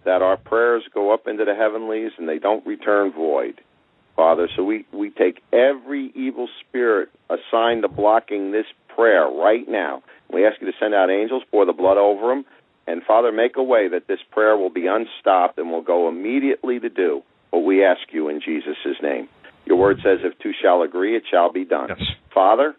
[0.04, 3.60] that our prayers go up into the heavenlies and they don't return void.
[4.16, 10.02] Father, so we, we take every evil spirit assigned to blocking this prayer right now.
[10.32, 12.44] We ask you to send out angels, pour the blood over them,
[12.86, 16.80] and Father, make a way that this prayer will be unstopped and will go immediately
[16.80, 19.28] to do what we ask you in Jesus' name.
[19.64, 21.90] Your word says, if two shall agree, it shall be done.
[21.90, 22.02] Yes.
[22.34, 22.74] Father,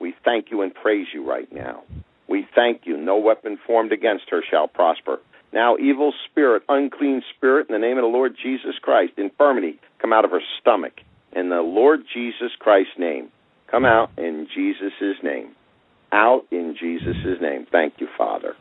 [0.00, 1.82] we thank you and praise you right now.
[2.28, 2.96] We thank you.
[2.96, 5.18] No weapon formed against her shall prosper.
[5.52, 10.12] Now, evil spirit, unclean spirit, in the name of the Lord Jesus Christ, infirmity, come
[10.12, 10.92] out of her stomach.
[11.34, 13.30] In the Lord Jesus Christ's name.
[13.70, 15.54] Come out in Jesus' name.
[16.12, 17.66] Out in Jesus' name.
[17.70, 18.54] Thank you, Father.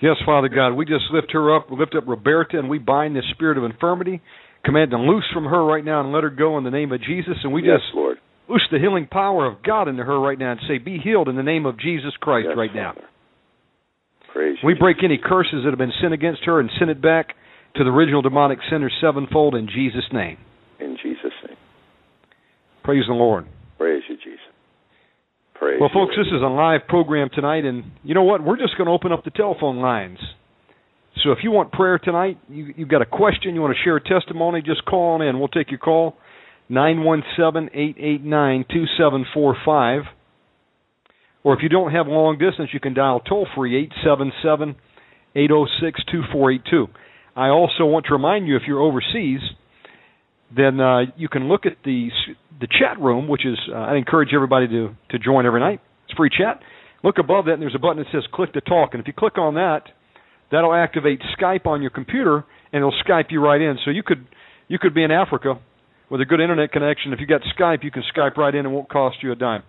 [0.00, 3.14] Yes, Father God, we just lift her up, we lift up Roberta, and we bind
[3.14, 4.22] the spirit of infirmity,
[4.64, 7.00] command to loose from her right now and let her go in the name of
[7.02, 7.36] Jesus.
[7.44, 8.16] And we yes, just Lord.
[8.50, 11.36] Loose the healing power of God into her right now and say, Be healed in
[11.36, 12.92] the name of Jesus Christ Yes, right now.
[12.94, 13.06] Father.
[14.32, 14.66] Praise you.
[14.66, 17.28] We break any curses that have been sent against her and send it back
[17.76, 20.38] to the original demonic sender sevenfold in Jesus' name.
[20.78, 21.56] in Jesus' name.
[22.84, 23.46] Praise the Lord.
[23.78, 24.38] Praise you, Jesus.
[25.54, 28.42] Praise Well, you, folks, this is a live program tonight, and you know what?
[28.42, 30.18] We're just going to open up the telephone lines.
[31.22, 33.96] So if you want prayer tonight, you, you've got a question, you want to share
[33.96, 35.38] a testimony, just call on in.
[35.38, 36.16] We'll take your call,
[36.70, 40.02] nine one seven eight eight nine two seven four five.
[41.42, 44.76] Or if you don't have long distance, you can dial toll free eight seven seven
[45.34, 46.86] eight zero six two four eight two.
[47.36, 49.40] I also want to remind you if you're overseas,
[50.54, 52.08] then uh, you can look at the
[52.60, 55.80] the chat room, which is uh, I encourage everybody to to join every night.
[56.04, 56.60] It's free chat.
[57.02, 59.14] Look above that, and there's a button that says "Click to Talk," and if you
[59.14, 59.84] click on that,
[60.52, 63.78] that'll activate Skype on your computer, and it'll Skype you right in.
[63.84, 64.26] So you could
[64.68, 65.58] you could be in Africa
[66.10, 67.12] with a good internet connection.
[67.12, 69.62] If you got Skype, you can Skype right in, it won't cost you a dime.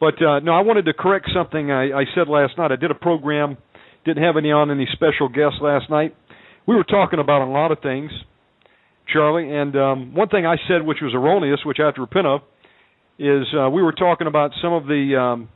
[0.00, 2.72] But uh, no, I wanted to correct something I, I said last night.
[2.72, 3.56] I did a program,
[4.04, 6.14] didn't have any on any special guests last night.
[6.66, 8.10] We were talking about a lot of things,
[9.12, 12.26] Charlie, and um, one thing I said which was erroneous, which I have to repent
[12.26, 12.40] of,
[13.18, 15.48] is uh, we were talking about some of the um,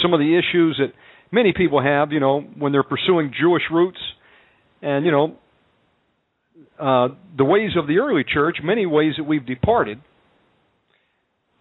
[0.00, 0.92] some of the issues that
[1.32, 3.98] many people have, you know, when they're pursuing Jewish roots,
[4.80, 5.36] and you know,
[6.78, 10.00] uh, the ways of the early church, many ways that we've departed.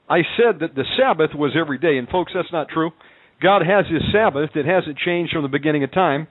[0.10, 2.92] I said that the Sabbath was every day, and folks, that's not true.
[3.42, 6.28] God has His Sabbath; it hasn't changed from the beginning of time.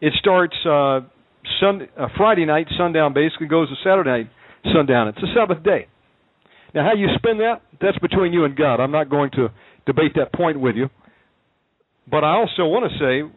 [0.00, 1.00] It starts uh,
[1.60, 4.30] Sunday, uh, Friday night sundown, basically goes to Saturday night
[4.74, 5.08] sundown.
[5.08, 5.86] It's a Sabbath day.
[6.74, 8.80] Now, how you spend that, that's between you and God.
[8.80, 9.48] I'm not going to
[9.86, 10.90] debate that point with you.
[12.10, 13.34] But I also want to say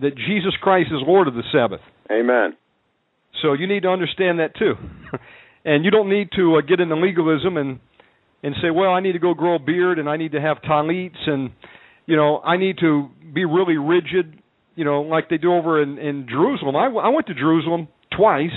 [0.00, 1.80] that Jesus Christ is Lord of the Sabbath.
[2.10, 2.56] Amen.
[3.42, 4.74] So you need to understand that too.
[5.64, 7.80] and you don't need to uh, get into legalism and
[8.42, 10.62] and say, well, I need to go grow a beard and I need to have
[10.62, 11.50] talits and
[12.06, 14.40] you know I need to be really rigid,
[14.74, 16.76] you know, like they do over in in Jerusalem.
[16.76, 18.56] I, I went to Jerusalem twice.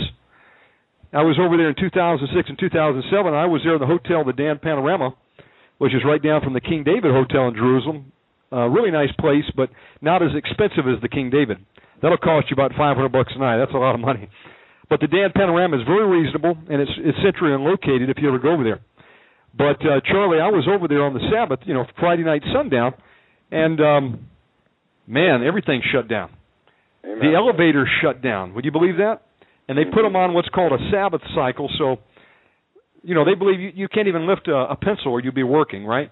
[1.14, 3.34] I was over there in 2006 and 2007.
[3.34, 5.14] I was there in the hotel, the Dan Panorama,
[5.78, 8.12] which is right down from the King David Hotel in Jerusalem.
[8.52, 9.70] Uh, really nice place, but
[10.02, 11.58] not as expensive as the King David.
[12.02, 13.58] That'll cost you about 500 bucks a night.
[13.58, 14.28] That's a lot of money.
[14.94, 18.38] But the Dan Panorama is very reasonable, and it's it's centrally located if you ever
[18.38, 18.80] go over there.
[19.58, 22.94] But uh, Charlie, I was over there on the Sabbath, you know, Friday night sundown,
[23.50, 24.28] and um,
[25.08, 26.30] man, everything shut down.
[27.04, 27.18] Amen.
[27.22, 28.54] The elevators shut down.
[28.54, 29.24] Would you believe that?
[29.68, 31.72] And they put them on what's called a Sabbath cycle.
[31.80, 31.96] So,
[33.02, 35.42] you know, they believe you, you can't even lift a, a pencil or you'll be
[35.42, 36.12] working, right?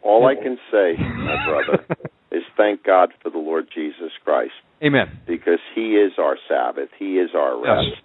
[0.00, 1.86] All I can say, my brother,
[2.30, 4.52] is thank God for the Lord Jesus Christ
[4.84, 5.18] Amen.
[5.26, 6.90] because He is our Sabbath.
[6.98, 7.88] He is our rest.
[7.88, 7.98] Yes.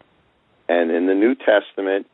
[0.70, 2.08] And in the New Testament,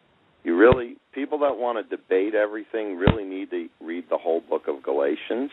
[0.44, 4.68] you really people that want to debate everything really need to read the whole book
[4.68, 5.52] of Galatians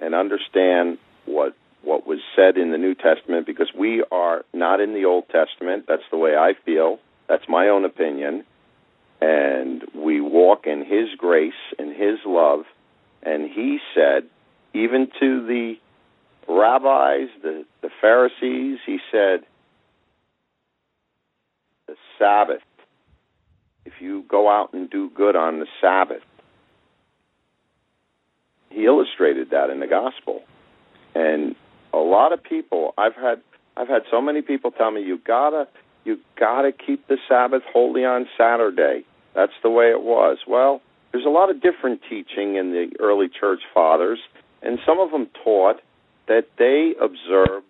[0.00, 4.92] and understand what what was said in the New Testament because we are not in
[4.92, 5.84] the Old Testament.
[5.86, 6.98] That's the way I feel.
[7.28, 8.44] That's my own opinion.
[9.20, 12.64] And we walk in His grace and His love.
[13.22, 14.24] And He said,
[14.74, 15.74] even to the
[16.48, 19.40] rabbis, the, the Pharisees, He said,
[21.86, 22.62] the Sabbath.
[23.84, 26.22] If you go out and do good on the Sabbath,
[28.70, 30.42] he illustrated that in the gospel.
[31.14, 31.54] And
[31.94, 33.40] a lot of people I've had
[33.76, 35.68] I've had so many people tell me you gotta
[36.04, 39.04] you gotta keep the Sabbath holy on Saturday.
[39.34, 40.38] That's the way it was.
[40.46, 40.80] Well,
[41.12, 44.18] there's a lot of different teaching in the early church fathers,
[44.62, 45.80] and some of them taught
[46.28, 47.62] that they observe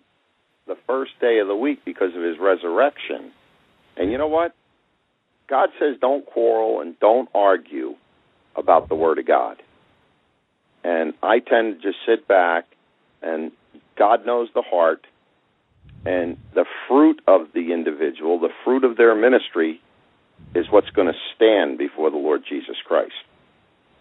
[0.67, 3.31] the first day of the week because of his resurrection.
[3.95, 4.53] And you know what?
[5.49, 7.95] God says don't quarrel and don't argue
[8.55, 9.61] about the Word of God.
[10.83, 12.65] And I tend to just sit back,
[13.21, 13.51] and
[13.97, 15.05] God knows the heart,
[16.05, 19.81] and the fruit of the individual, the fruit of their ministry,
[20.55, 23.13] is what's going to stand before the Lord Jesus Christ.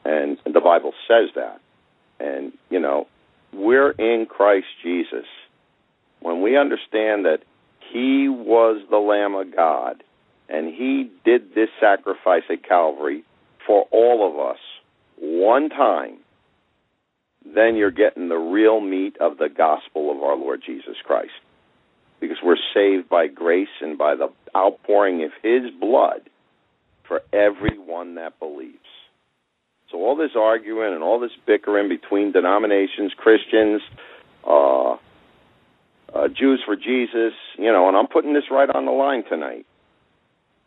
[0.05, 1.61] And, the Bible says that.
[2.21, 3.09] And, you know,
[3.57, 5.27] we're in Christ Jesus.
[6.21, 7.41] When we understand that
[7.93, 10.03] He was the Lamb of God
[10.49, 13.25] and He did this sacrifice at Calvary
[13.67, 14.61] for all of us
[15.19, 16.19] one time,
[17.45, 21.33] then you're getting the real meat of the gospel of our Lord Jesus Christ.
[22.21, 26.29] Because we're saved by grace and by the outpouring of His blood
[27.07, 28.79] for everyone that believes.
[29.91, 33.83] So all this arguing and all this bickering between denominations, Christians,
[34.47, 34.97] uh,
[36.15, 39.67] uh, Jews for Jesus, you know, and I'm putting this right on the line tonight.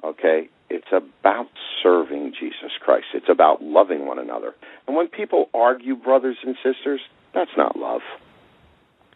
[0.04, 1.48] Okay, it's about
[1.84, 3.08] serving Jesus Christ.
[3.14, 4.54] It's about loving one another.
[4.88, 7.02] And when people argue, brothers and sisters,
[7.34, 8.02] that's not love.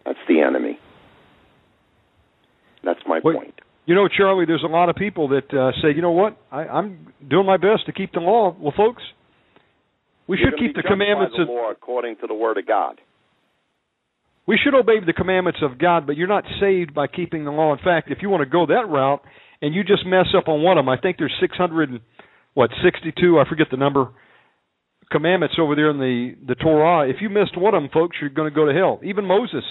[0.06, 0.78] That's the enemy.
[2.84, 3.54] That's my Wait, point.
[3.86, 6.66] You know, Charlie, there's a lot of people that uh, say, you know what, I,
[6.66, 8.56] I'm doing my best to keep the law.
[8.60, 9.04] Well, folks,
[10.28, 13.00] we You're should keep the commandments the of law according to the Word of God.
[14.48, 17.74] we should obey the commandments of God, but you're not saved by keeping the law.
[17.74, 19.22] In fact, if you want to go that route
[19.62, 22.00] and you just mess up on one of them, I think there's 600 and
[22.54, 24.10] what 62, I forget the number,
[25.12, 27.10] commandments over there in the the Torah.
[27.10, 29.00] If you missed one of them, folks, you're going to go to hell.
[29.04, 29.64] Even Moses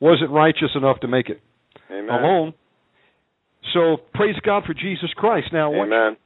[0.00, 1.40] wasn't righteous enough to make it
[1.90, 2.08] Amen.
[2.08, 2.54] alone.
[3.74, 5.48] So praise God for Jesus Christ.
[5.52, 6.16] Now, Amen.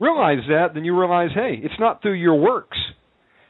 [0.00, 2.78] Realize that, then you realize, hey, it's not through your works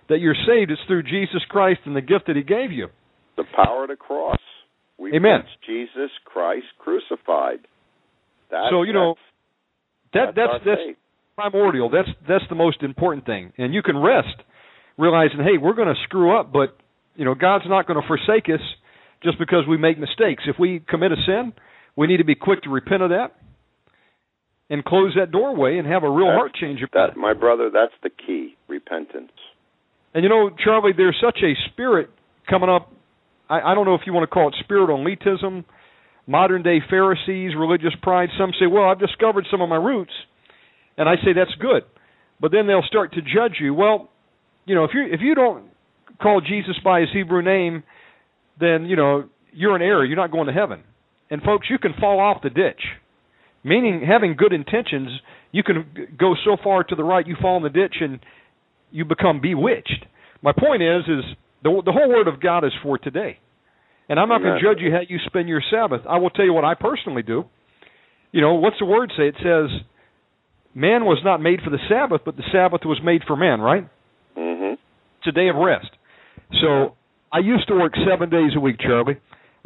[0.08, 0.70] that you're saved.
[0.70, 2.88] It's through Jesus Christ and the gift that He gave you.
[3.36, 4.38] The power of the cross.
[4.98, 5.42] We Amen.
[5.66, 7.60] Jesus Christ crucified.
[8.50, 9.14] That's, So, you know,
[10.14, 10.98] That that's, that's that's
[11.36, 11.88] primordial.
[11.90, 13.52] That's that's the most important thing.
[13.58, 14.42] And you can rest
[14.96, 16.76] realizing, hey, we're going to screw up, but
[17.14, 18.60] you know, God's not going to forsake us
[19.22, 20.42] just because we make mistakes.
[20.46, 21.52] If we commit a sin,
[21.94, 23.36] we need to be quick to repent of that
[24.70, 27.20] and close that doorway and have a real That's- heart change about That, it.
[27.20, 28.56] my brother, that's the key.
[28.68, 29.32] Repentance.
[30.14, 32.10] And you know, Charlie, there's such a spirit
[32.48, 32.92] coming up.
[33.48, 35.64] I, I don't know if you want to call it spirit elitism,
[36.26, 38.28] modern day Pharisees, religious pride.
[38.38, 40.12] Some say, well, I've discovered some of my roots.
[40.96, 41.84] And I say that's good.
[42.40, 43.72] But then they'll start to judge you.
[43.74, 44.08] Well,
[44.66, 45.64] you know, if you if you don't
[46.20, 47.84] call Jesus by his Hebrew name,
[48.60, 50.04] then, you know, you're in error.
[50.04, 50.82] You're not going to heaven.
[51.30, 52.80] And folks, you can fall off the ditch.
[53.64, 55.10] Meaning having good intentions,
[55.52, 55.84] you can
[56.18, 58.20] go so far to the right you fall in the ditch and
[58.90, 60.04] you become bewitched.
[60.42, 61.24] My point is is
[61.62, 63.38] the the whole word of God is for today.
[64.08, 66.00] And I'm not going to judge you how you spend your Sabbath.
[66.08, 67.44] I will tell you what I personally do.
[68.32, 69.28] You know, what's the word say?
[69.28, 69.68] It says
[70.74, 73.88] man was not made for the Sabbath, but the Sabbath was made for man, right?
[74.36, 74.74] hmm
[75.18, 75.90] It's a day of rest.
[76.62, 76.94] So
[77.32, 79.18] I used to work seven days a week, Charlie.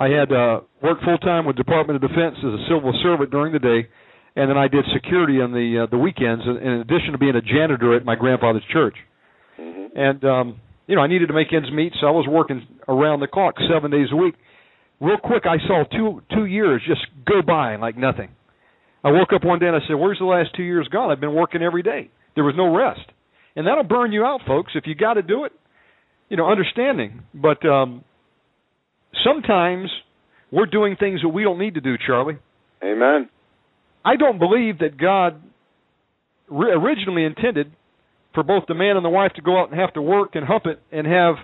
[0.03, 3.53] I had uh, worked full time with Department of Defense as a civil servant during
[3.53, 3.87] the day,
[4.35, 7.41] and then I did security on the uh, the weekends, in addition to being a
[7.41, 8.97] janitor at my grandfather's church.
[9.57, 12.67] hmm And um, you know, I needed to make ends meet, so I was working
[12.89, 14.35] around the clock seven days a week.
[15.01, 18.31] Real quick, I saw two two years just go by like nothing.
[19.05, 21.13] I woke up one day and I said, "Where's the last two years gone?
[21.13, 22.11] I've been working every day.
[22.35, 23.07] There was no rest."
[23.55, 24.73] And that'll burn you out, folks.
[24.75, 25.53] If you got to do it,
[26.29, 27.23] you know, understanding.
[27.35, 28.03] But um,
[29.25, 29.91] sometimes
[30.51, 32.39] we're doing things that we don't need to do, Charlie.
[32.83, 33.29] Amen.
[34.05, 35.41] I don't believe that God
[36.49, 37.73] ri- originally intended
[38.35, 40.45] for both the man and the wife to go out and have to work and
[40.45, 41.37] hump it and have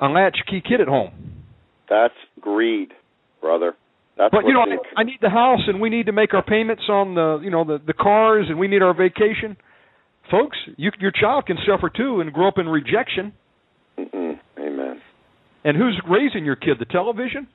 [0.00, 1.44] a latchkey kid at home.
[1.88, 2.92] That's greed,
[3.40, 3.74] brother.
[4.16, 6.44] That's But you know, I, I need the house and we need to make our
[6.44, 9.56] payments on the you know the the cars and we need our vacation.
[10.30, 13.32] Folks, you, your child can suffer too and grow up in rejection.
[15.64, 16.76] And who's raising your kid?
[16.78, 17.46] The television?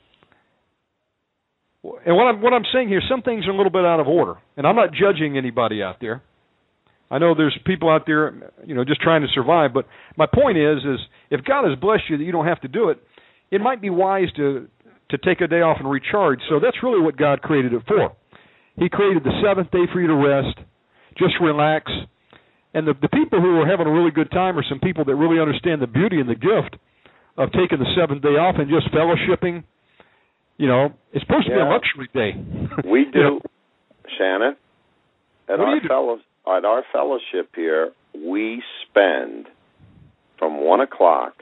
[2.06, 4.08] And what I'm what I'm saying here, some things are a little bit out of
[4.08, 6.24] order, and I'm not judging anybody out there.
[7.12, 9.74] I know there's people out there, you know, just trying to survive.
[9.74, 9.86] But
[10.18, 11.00] my point is, is
[11.30, 12.98] if God has blessed you that you don't have to do it,
[13.52, 14.68] it might be wise to
[15.10, 16.40] to take a day off and recharge.
[16.50, 18.16] So that's really what God created it for.
[18.78, 20.58] He created the seventh day for you to rest,
[21.18, 21.92] just relax.
[22.74, 25.16] And the the people who are having a really good time are some people that
[25.16, 26.82] really understand the beauty and the gift
[27.38, 29.64] of taking the seventh day off and just fellowshipping.
[30.58, 32.32] You know, it's supposed to be a luxury day.
[32.90, 33.50] We You know, do,
[34.18, 34.56] Shannon.
[35.48, 39.48] At What our you fellow, at our fellowship here, we spend
[40.40, 41.34] from one o'clock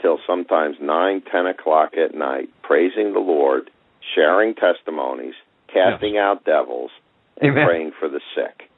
[0.00, 3.70] till sometimes nine, ten o'clock at night, praising the Lord,
[4.14, 5.34] sharing testimonies,
[5.72, 6.22] casting yes.
[6.22, 6.90] out devils,
[7.40, 7.66] and Amen.
[7.66, 8.68] praying for the sick.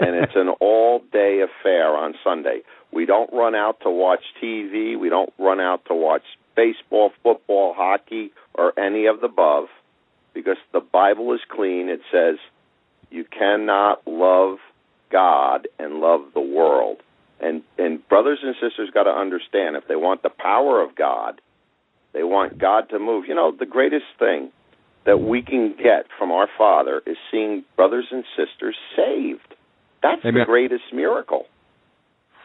[0.00, 2.60] And it's an all day affair on Sunday.
[2.92, 4.98] We don't run out to watch TV.
[4.98, 6.22] We don't run out to watch
[6.56, 9.66] baseball, football, hockey, or any of the above
[10.34, 11.88] because the Bible is clean.
[11.88, 12.36] It says
[13.10, 14.58] you cannot love
[15.10, 16.98] God and love the world.
[17.40, 21.40] And and brothers and sisters got to understand if they want the power of God,
[22.12, 23.24] they want God to move.
[23.26, 24.50] You know, the greatest thing
[25.06, 29.54] that we can get from our Father is seeing brothers and sisters saved.
[30.02, 30.40] That's Amen.
[30.40, 31.46] the greatest miracle.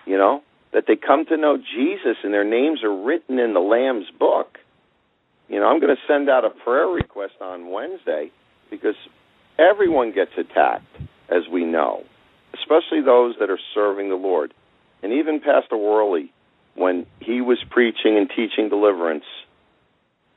[0.06, 0.44] You know,
[0.74, 4.58] that they come to know Jesus and their names are written in the Lamb's book.
[5.48, 8.32] You know, I'm going to send out a prayer request on Wednesday
[8.70, 8.96] because
[9.58, 10.98] everyone gets attacked,
[11.30, 12.04] as we know,
[12.54, 14.54] especially those that are serving the Lord.
[15.02, 16.34] And even Pastor Worley,
[16.76, 19.26] when he was preaching and teaching deliverance,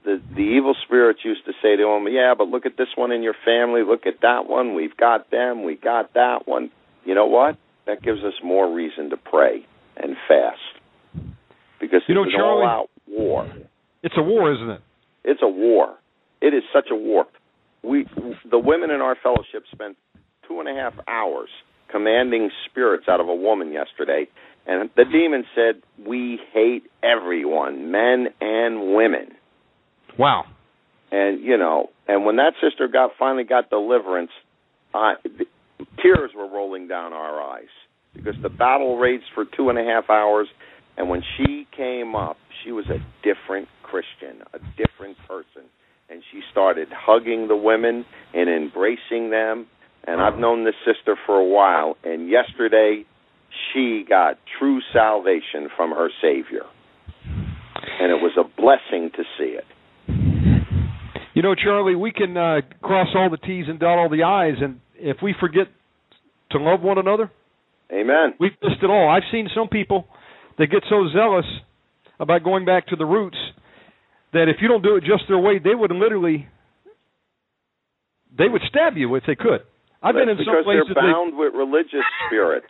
[0.04, 3.10] the the evil spirits used to say to him, "Yeah, but look at this one
[3.12, 3.82] in your family.
[3.82, 4.74] Look at that one.
[4.74, 5.64] We've got them.
[5.64, 6.70] We got that one."
[7.04, 7.56] You know what?
[7.88, 9.66] That gives us more reason to pray
[9.96, 10.58] and fast
[11.80, 13.50] because you know, it's an all-out war.
[14.02, 14.80] It's a war, isn't it?
[15.24, 15.96] It's a war.
[16.42, 17.24] It is such a war.
[17.82, 18.06] We,
[18.50, 19.96] the women in our fellowship, spent
[20.46, 21.48] two and a half hours
[21.90, 24.28] commanding spirits out of a woman yesterday,
[24.66, 29.34] and the demon said, "We hate everyone, men and women."
[30.18, 30.44] Wow.
[31.10, 34.30] And you know, and when that sister got finally got deliverance,
[34.92, 35.14] uh,
[36.02, 37.68] tears were rolling down our eyes
[38.14, 40.48] because the battle raged for two and a half hours,
[40.96, 45.68] and when she came up, she was a different Christian, a different person,
[46.10, 49.66] and she started hugging the women and embracing them.
[50.06, 53.04] And I've known this sister for a while, and yesterday
[53.72, 56.64] she got true salvation from her Savior.
[58.00, 59.64] And it was a blessing to see it.
[61.34, 64.56] You know, Charlie, we can uh, cross all the T's and dot all the I's,
[64.60, 65.68] and if we forget
[66.50, 67.30] to love one another,
[67.92, 68.34] Amen.
[68.38, 69.08] we've missed it all.
[69.08, 70.06] I've seen some people
[70.58, 71.46] that get so zealous
[72.20, 73.36] about going back to the roots
[74.32, 76.48] that if you don't do it just their way, they would literally
[78.36, 79.62] they would stab you if they could.
[80.02, 80.86] I've That's been in some places.
[80.94, 82.66] they're bound with religious spirits.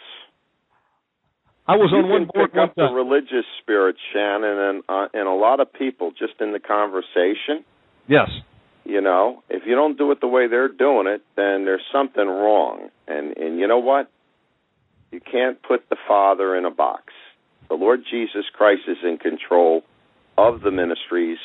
[1.66, 5.08] I was you on one board pick one up the religious spirit, Shannon, and uh,
[5.12, 7.64] and a lot of people just in the conversation.
[8.08, 8.30] Yes.
[8.89, 12.26] You know, if you don't do it the way they're doing it, then there's something
[12.26, 12.89] wrong.
[13.07, 14.11] And and you know what?
[15.12, 17.12] You can't put the Father in a box.
[17.68, 19.82] The Lord Jesus Christ is in control
[20.39, 21.36] of the ministries,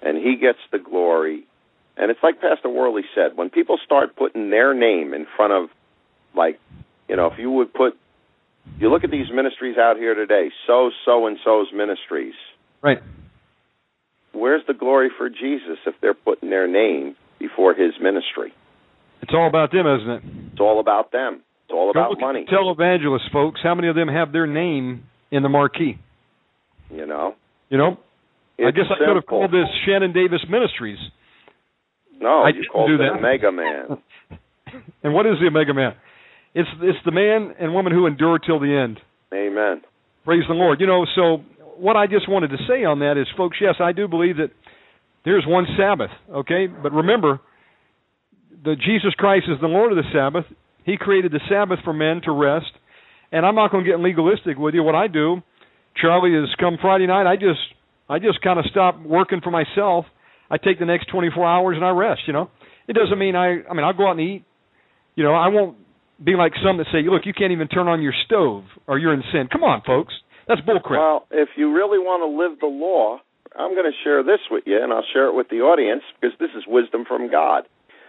[0.00, 1.44] and He gets the glory.
[1.96, 5.70] And it's like Pastor Worley said: when people start putting their name in front of,
[6.36, 6.60] like,
[7.08, 7.98] you know, if you would put
[8.78, 12.34] you look at these ministries out here today, so so and so's ministries.
[12.80, 13.02] Right.
[14.36, 18.52] Where's the glory for Jesus if they're putting their name before his ministry?
[19.22, 20.22] It's all about them, isn't it?
[20.52, 21.42] It's all about them.
[21.64, 22.46] It's all about money.
[22.50, 23.60] Televangelists, folks.
[23.62, 25.98] How many of them have their name in the marquee?
[26.90, 27.34] You know.
[27.70, 27.98] You know,
[28.58, 30.98] I It's guess I could have called this Shannon Davis Ministries.
[32.20, 33.20] No, I you called do it that.
[33.20, 33.98] mega man.
[35.02, 35.92] And what is the Omega Man?
[36.54, 38.98] It's it's the man and woman who endure till the end.
[39.32, 39.82] Amen.
[40.24, 40.80] Praise the Lord.
[40.80, 41.38] You know, so
[41.78, 44.50] what I just wanted to say on that is, folks, yes, I do believe that
[45.24, 46.66] there's one Sabbath, okay?
[46.66, 47.40] But remember,
[48.64, 50.44] the Jesus Christ is the Lord of the Sabbath.
[50.84, 52.72] He created the Sabbath for men to rest.
[53.32, 54.82] And I'm not going to get legalistic with you.
[54.82, 55.42] What I do,
[56.00, 57.60] Charlie, is come Friday night, I just
[58.08, 60.04] I just kind of stop working for myself.
[60.48, 62.22] I take the next 24 hours and I rest.
[62.26, 62.50] You know,
[62.86, 63.62] it doesn't mean I.
[63.68, 64.44] I mean, I'll go out and eat.
[65.16, 65.76] You know, I won't
[66.22, 69.12] be like some that say, "Look, you can't even turn on your stove, or you're
[69.12, 70.14] in sin." Come on, folks,
[70.46, 70.90] that's bullcrap.
[70.90, 73.20] Well, if you really want to live the law,
[73.58, 76.36] I'm going to share this with you, and I'll share it with the audience because
[76.38, 77.64] this is wisdom from God.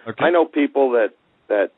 [0.07, 0.25] okay.
[0.25, 1.09] I know people that
[1.47, 1.71] that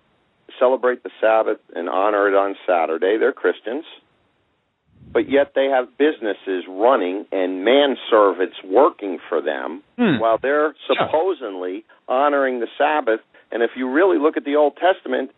[0.60, 3.18] celebrate the Sabbath and honor it on Saturday.
[3.20, 3.86] They're Christians,
[5.14, 10.18] but yet they have businesses running and manservants working for them Hmm.
[10.20, 13.22] while they're supposedly honoring the Sabbath.
[13.51, 15.32] And if you really look at the Old Testament,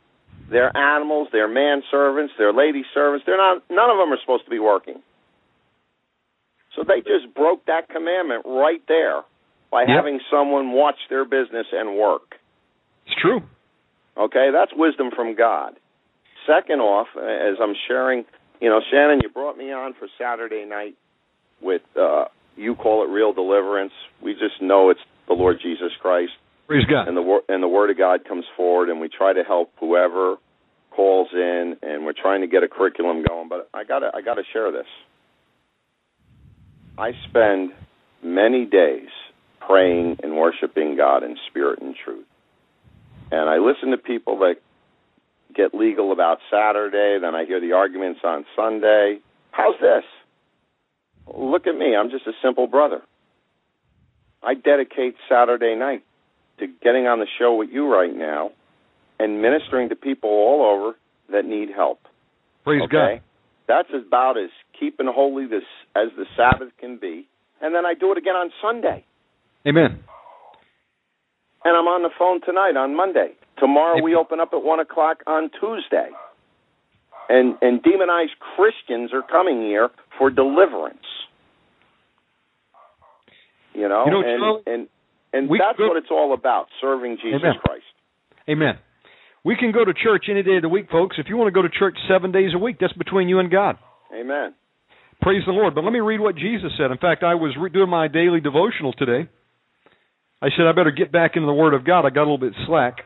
[0.50, 3.26] they're animals, they're manservants, they're lady servants.
[3.26, 3.64] They're not.
[3.70, 5.02] None of them are supposed to be working.
[6.76, 9.22] So they just broke that commandment right there
[9.72, 9.90] by Yep.
[9.90, 12.36] having someone watch their business and work.
[13.06, 13.42] It's true.
[14.18, 15.76] Okay, that's wisdom from God.
[16.46, 18.26] Second off, as I'm sharing,
[18.60, 20.96] you know, Shannon, you brought me on for Saturday night
[21.62, 22.26] with uh
[22.58, 23.94] you call it real deliverance.
[24.22, 26.34] We just know it's the Lord Jesus Christ
[26.68, 27.08] Praise God.
[27.08, 29.72] and the wor- and the word of God comes forward and we try to help
[29.80, 30.36] whoever
[30.92, 33.48] calls in, and we're trying to get a curriculum going.
[33.48, 34.88] But I gotta I gotta share this.
[37.02, 37.72] I spend
[38.24, 39.10] many days
[39.60, 42.28] praying and worshiping God in spirit and truth,
[43.32, 44.58] and I listen to people that
[45.56, 47.18] get legal about Saturday.
[47.20, 49.18] Then I hear the arguments on Sunday.
[49.50, 50.04] How's this?
[51.36, 51.96] Look at me.
[51.96, 53.02] I'm just a simple brother.
[54.44, 56.04] I dedicate Saturday night
[56.60, 58.52] to getting on the show with you right now
[59.20, 60.96] and ministering to people all over
[61.32, 62.00] that need help.
[62.64, 62.92] Praise okay?
[62.92, 63.22] God.
[63.72, 65.64] That's about as keeping holy this
[65.96, 67.26] as the Sabbath can be.
[67.62, 69.06] And then I do it again on Sunday.
[69.66, 70.04] Amen.
[71.64, 73.32] And I'm on the phone tonight on Monday.
[73.60, 76.10] Tomorrow we open up at one o'clock on Tuesday.
[77.30, 80.98] And and demonized Christians are coming here for deliverance.
[83.74, 84.88] You know, You know, and Charlie, and
[85.32, 87.56] and that's what it's all about, serving Jesus Amen.
[87.64, 87.86] Christ.
[88.50, 88.80] Amen.
[89.44, 91.18] We can go to church any day of the week, folks.
[91.20, 93.52] If you want to go to church seven days a week, that's between you and
[93.52, 93.78] God.
[94.14, 94.54] Amen.
[95.22, 95.74] Praise the Lord.
[95.76, 96.92] But let me read what Jesus said.
[96.92, 99.30] In fact, I was re- doing my daily devotional today.
[100.42, 102.06] I said I better get back into the Word of God.
[102.06, 102.98] I got a little bit slack.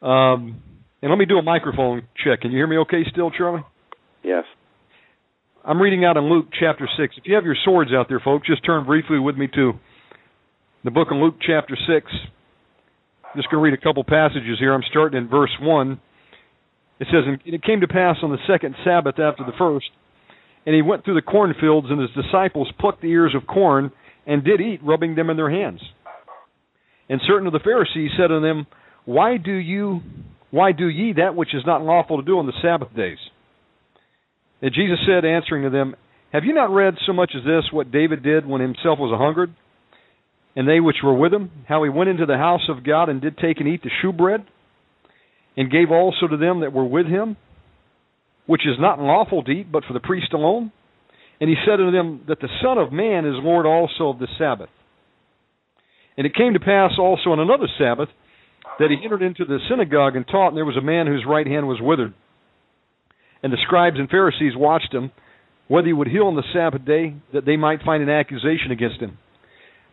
[0.00, 0.62] Um,
[1.02, 2.40] and let me do a microphone check.
[2.40, 3.62] Can you hear me okay still, Charlie?
[4.22, 4.44] Yes.
[5.64, 7.14] I'm reading out in Luke chapter 6.
[7.16, 9.72] If you have your swords out there, folks, just turn briefly with me to
[10.84, 12.06] the book of Luke chapter 6.
[13.32, 14.74] I'm just going to read a couple passages here.
[14.74, 16.00] I'm starting in verse 1.
[17.00, 19.86] It says, And it came to pass on the second Sabbath after the first,
[20.66, 23.90] and he went through the cornfields, and his disciples plucked the ears of corn
[24.26, 25.80] and did eat, rubbing them in their hands.
[27.08, 28.66] And certain of the Pharisees said unto them,
[29.06, 30.00] Why do you,
[30.50, 33.18] why do ye that which is not lawful to do on the Sabbath days?
[34.60, 35.96] And Jesus said, answering to them,
[36.34, 39.18] Have you not read so much as this, what David did when himself was a
[39.18, 39.54] hungered?
[40.54, 43.20] And they which were with him, how he went into the house of God and
[43.20, 44.44] did take and eat the shewbread,
[45.56, 47.36] and gave also to them that were with him,
[48.46, 50.72] which is not lawful to eat, but for the priest alone?
[51.40, 54.28] And he said unto them, That the Son of Man is Lord also of the
[54.38, 54.68] Sabbath.
[56.16, 58.08] And it came to pass also on another Sabbath,
[58.78, 61.46] that he entered into the synagogue and taught, and there was a man whose right
[61.46, 62.14] hand was withered.
[63.42, 65.10] And the scribes and Pharisees watched him,
[65.68, 69.00] whether he would heal on the Sabbath day, that they might find an accusation against
[69.00, 69.18] him.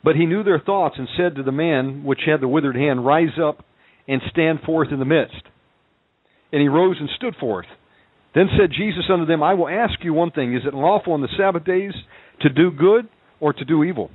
[0.04, 3.06] But he knew their thoughts, and said to the man which had the withered hand,
[3.06, 3.66] Rise up
[4.08, 5.44] and stand forth in the midst.
[6.52, 7.68] And he rose and stood forth.
[8.34, 11.22] Then said Jesus unto them, I will ask you one thing Is it lawful on
[11.22, 11.94] the Sabbath days
[12.42, 13.08] to do good
[13.40, 14.10] or to do evil,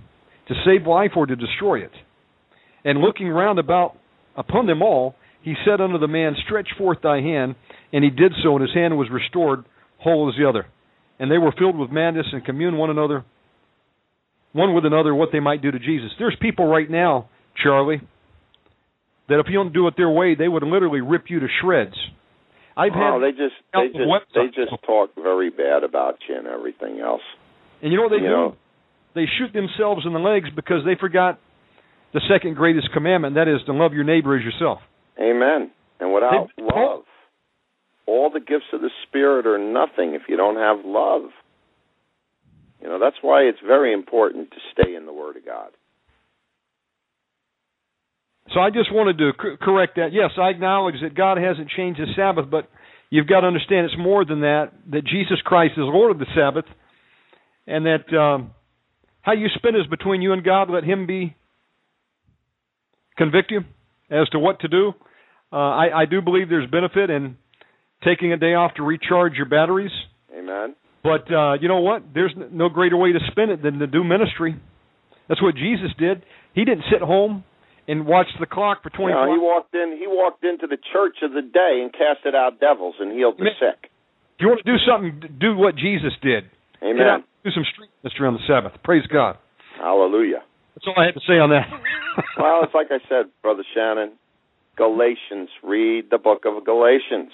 [0.48, 1.92] to save life or to destroy it?
[2.84, 3.96] And looking round about
[4.36, 7.54] upon them all, he said unto the man, Stretch forth thy hand.
[7.92, 9.64] And he did so, and his hand was restored,
[9.98, 10.66] whole as the other.
[11.18, 13.24] And they were filled with madness and communed one another,
[14.54, 16.10] one with another, what they might do to Jesus.
[16.18, 17.28] There's people right now,
[17.62, 18.00] Charlie,
[19.28, 21.94] that if you don't do it their way, they would literally rip you to shreds.
[22.76, 26.36] I've Oh, had, they just they just the they just talk very bad about you
[26.36, 27.22] and everything else.
[27.82, 28.28] and you know what they you do?
[28.30, 28.56] know.
[29.14, 31.38] They shoot themselves in the legs because they forgot
[32.12, 34.78] the second greatest commandment, and that is to love your neighbor as yourself.
[35.20, 35.70] Amen.
[36.00, 37.02] And without love,
[38.06, 41.30] all the gifts of the Spirit are nothing if you don't have love.
[42.84, 45.70] You know, that's why it's very important to stay in the Word of God.
[48.52, 50.12] So I just wanted to correct that.
[50.12, 52.68] Yes, I acknowledge that God hasn't changed the Sabbath, but
[53.08, 54.72] you've got to understand it's more than that.
[54.90, 56.66] That Jesus Christ is Lord of the Sabbath,
[57.66, 58.50] and that um,
[59.22, 60.68] how you spend is between you and God.
[60.68, 61.34] Let Him be
[63.16, 63.60] convict you
[64.10, 64.92] as to what to do.
[65.50, 67.38] Uh, I, I do believe there's benefit in
[68.04, 69.92] taking a day off to recharge your batteries.
[70.36, 70.74] Amen.
[71.04, 72.02] But uh, you know what?
[72.14, 74.56] There's no greater way to spend it than to do ministry.
[75.28, 76.24] That's what Jesus did.
[76.54, 77.44] He didn't sit home
[77.86, 79.98] and watch the clock for 24 know, he walked in.
[80.00, 83.52] He walked into the church of the day and casted out devils and healed the
[83.52, 83.60] Amen.
[83.60, 83.90] sick.
[84.36, 86.44] If you want to do something, do what Jesus did.
[86.82, 87.22] Amen.
[87.44, 88.72] do some street ministry on the Sabbath.
[88.82, 89.36] Praise God.
[89.78, 90.42] Hallelujah.
[90.74, 91.68] That's all I had to say on that.
[92.38, 94.12] Well, it's like I said, Brother Shannon.
[94.76, 95.48] Galatians.
[95.62, 97.32] Read the book of Galatians.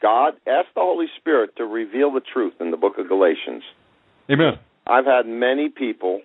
[0.00, 3.62] God ask the Holy Spirit to reveal the truth in the book of Galatians.
[4.30, 4.58] Amen.
[4.86, 6.22] I've had many people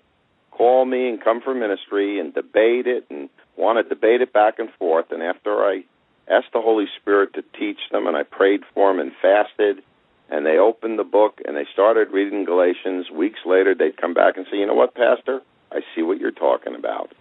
[0.52, 4.60] call me and come for ministry and debate it and want to debate it back
[4.60, 5.06] and forth.
[5.12, 5.84] And after I
[6.30, 9.84] asked the Holy Spirit to teach them and I prayed for them and fasted,
[10.30, 14.38] and they opened the book and they started reading Galatians, weeks later they'd come back
[14.38, 15.42] and say, You know what, Pastor?
[15.72, 17.12] I see what you're talking about.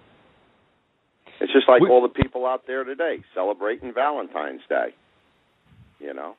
[1.40, 4.92] It's just like We- all the people out there today celebrating Valentine's Day.
[6.00, 6.34] You know?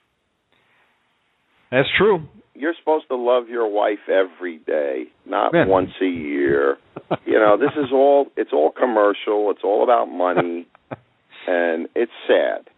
[1.71, 2.27] That's true.
[2.53, 5.67] you're supposed to love your wife every day, not Man.
[5.69, 6.77] once a year.
[7.25, 10.67] You know, this is all it's all commercial, it's all about money
[11.47, 12.69] and it's sad.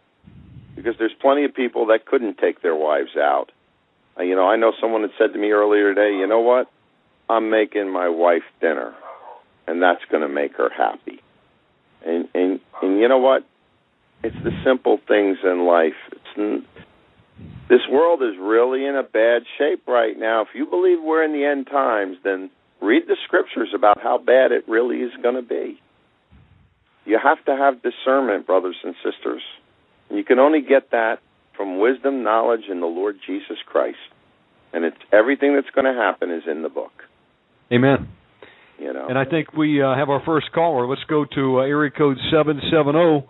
[0.75, 3.51] because there's plenty of people that couldn't take their wives out.
[4.19, 6.69] Uh, you know, I know someone had said to me earlier today, you know what?
[7.29, 8.93] I'm making my wife dinner,
[9.65, 11.19] and that's going to make her happy.
[12.05, 13.43] And and and you know what?
[14.23, 15.93] It's the simple things in life.
[16.11, 16.65] It's
[17.69, 20.41] this world is really in a bad shape right now.
[20.41, 22.49] If you believe we're in the end times, then
[22.81, 25.79] read the scriptures about how bad it really is going to be.
[27.05, 29.41] You have to have discernment, brothers and sisters.
[30.09, 31.17] And you can only get that
[31.55, 33.97] from wisdom, knowledge, and the Lord Jesus Christ.
[34.71, 36.91] And it's everything that's going to happen is in the book.
[37.71, 38.09] Amen.
[38.79, 39.07] You know.
[39.07, 40.87] And I think we uh, have our first caller.
[40.87, 43.29] Let's go to uh, area code seven seven zero.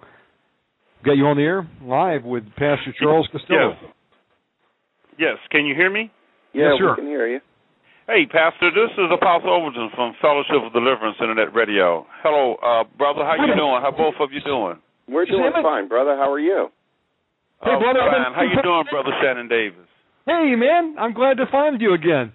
[1.03, 3.75] Got you on the air live with Pastor Charles Costello.
[3.75, 3.91] Yes.
[5.19, 5.37] Yes.
[5.51, 6.11] Can you hear me?
[6.53, 6.89] Yeah, Yes, sir.
[6.91, 7.39] we can hear you.
[8.07, 12.05] Hey, Pastor, this is Apostle Overton from Fellowship of Deliverance Internet Radio.
[12.21, 13.23] Hello, uh, brother.
[13.23, 13.79] How you doing?
[13.81, 14.75] How both of you doing?
[15.07, 16.15] We're doing Sam, fine, brother.
[16.15, 16.67] How are you?
[17.63, 18.33] Hey, Oh, brother, I've fine.
[18.35, 19.87] How you doing, brother Shannon Davis?
[20.25, 22.31] Hey, man, I'm glad to find you again.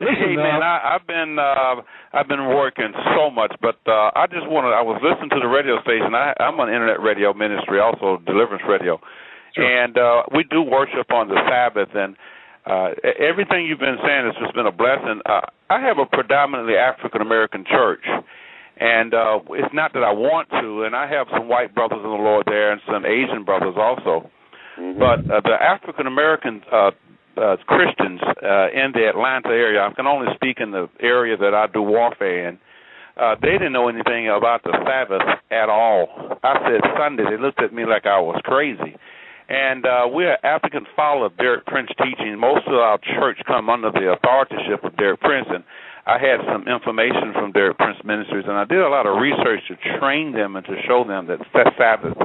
[0.00, 1.74] Listen, hey man, uh, I, I've been uh,
[2.16, 5.48] I've been working so much, but uh, I just wanted I was listening to the
[5.48, 6.14] radio station.
[6.16, 8.98] I, I'm on internet radio ministry, also Deliverance Radio,
[9.54, 9.60] Sure.
[9.68, 11.92] and uh, we do worship on the Sabbath.
[11.92, 12.16] And
[12.64, 15.20] uh, everything you've been saying has just been a blessing.
[15.28, 18.04] Uh, I have a predominantly African American church,
[18.80, 20.84] and uh, it's not that I want to.
[20.88, 24.30] And I have some white brothers in the Lord there, and some Asian brothers also.
[24.80, 24.96] Mhm.
[24.96, 26.92] But uh, the African American uh,
[27.40, 31.54] uh, Christians uh, in the Atlanta area, I can only speak in the area that
[31.54, 32.58] I do warfare in.
[33.16, 36.38] Uh, they didn't know anything about the Sabbath at all.
[36.42, 37.24] I said Sunday.
[37.28, 38.96] They looked at me like I was crazy.
[39.50, 42.38] And uh, we're African follower of Derek Prince teaching.
[42.38, 45.64] Most of our church come under the authorship of Derek Prince, and
[46.06, 49.60] I had some information from Derek Prince Ministries, and I did a lot of research
[49.68, 51.42] to train them and to show them that
[51.76, 52.16] Sabbath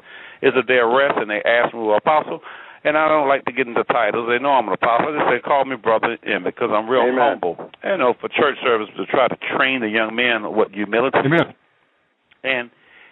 [0.43, 1.17] is a day of rest.
[1.17, 2.41] And they asked me, "Well, Apostle,"
[2.85, 4.29] and I don't like to get into titles.
[4.29, 5.11] They know I'm an apostle.
[5.11, 7.41] They say, "Call me Brother Emmett," because I'm real Amen.
[7.41, 7.71] humble.
[7.83, 11.53] You know, for church service to try to train the young men what humility Amen.
[12.43, 12.69] and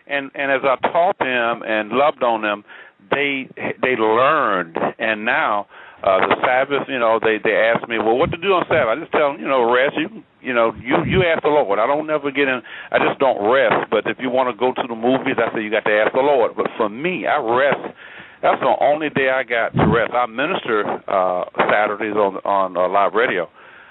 [0.07, 2.63] and and as I taught them and loved on them,
[3.09, 3.49] they
[3.81, 5.67] they learned, and now
[6.03, 8.91] uh, the Sabbath, you know, they they ask me, well, what to do on Sabbath?
[8.91, 9.95] I just tell them, you know, rest.
[9.95, 11.79] You you know, you you ask the Lord.
[11.79, 12.61] I don't never get in.
[12.91, 13.89] I just don't rest.
[13.89, 16.11] But if you want to go to the movies, I say you got to ask
[16.13, 16.53] the Lord.
[16.55, 17.95] But for me, I rest.
[18.43, 20.11] That's the only day I got to rest.
[20.11, 23.47] I minister uh Saturdays on on uh, live radio.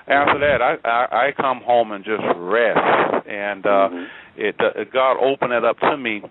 [0.07, 2.79] After that, I, I I come home and just rest.
[3.27, 4.07] And uh Mhm.
[4.37, 6.23] it uh, God opened it up to me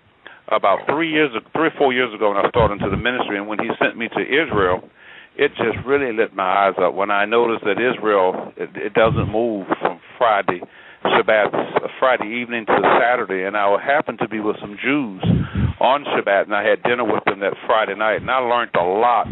[0.48, 3.48] about three years, three or four years ago when I started into the ministry, and
[3.48, 4.88] when He sent me to Israel,
[5.36, 9.28] it just really lit my eyes up when I noticed that Israel it, it doesn't
[9.30, 10.60] move from Friday
[11.04, 15.22] Shabbat uh, Friday evening to Saturday, and I happened to be with some Jews
[15.82, 18.86] on Shabbat, and I had dinner with them that Friday night, and I learned a
[18.86, 19.26] lot.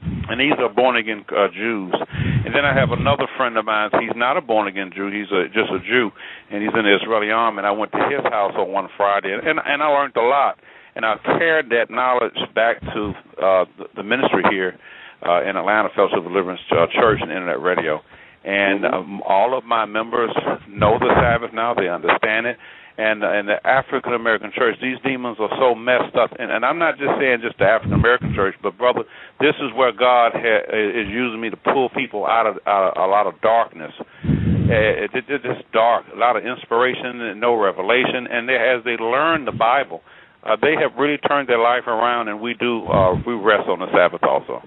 [0.00, 1.92] And these are born again uh, Jews.
[1.92, 3.90] And then I have another friend of mine.
[4.00, 5.12] He's not a born again Jew.
[5.12, 6.08] He's a, just a Jew,
[6.48, 7.58] and he's in the Israeli army.
[7.58, 10.56] And I went to his house on one Friday, and and, I learned a lot.
[10.96, 14.80] And I carried that knowledge back to uh, the, the ministry here
[15.22, 18.00] uh, in Atlanta Fellowship of Deliverance uh, Church and Internet Radio.
[18.42, 20.30] And um, all of my members
[20.66, 22.56] know the Sabbath now; they understand it.
[23.00, 26.36] And in the African American church, these demons are so messed up.
[26.38, 29.08] And, and I'm not just saying just the African American church, but brother,
[29.40, 33.00] this is where God ha- is using me to pull people out of, out of
[33.00, 33.92] a lot of darkness.
[34.00, 38.28] Uh, it, it, it's dark, a lot of inspiration and no revelation.
[38.30, 40.02] And they, as they learn the Bible,
[40.44, 42.28] uh, they have really turned their life around.
[42.28, 44.60] And we do uh, we rest on the Sabbath also.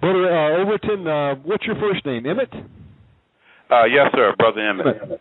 [0.00, 2.24] Brother uh, Overton, uh, what's your first name?
[2.24, 2.52] Emmett?
[3.70, 4.86] Uh, yes, sir, brother Emmett.
[5.02, 5.20] Emmett,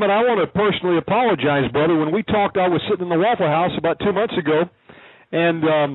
[0.00, 1.98] I want to personally apologize, brother.
[1.98, 4.64] When we talked, I was sitting in the Waffle House about two months ago,
[5.32, 5.90] and um,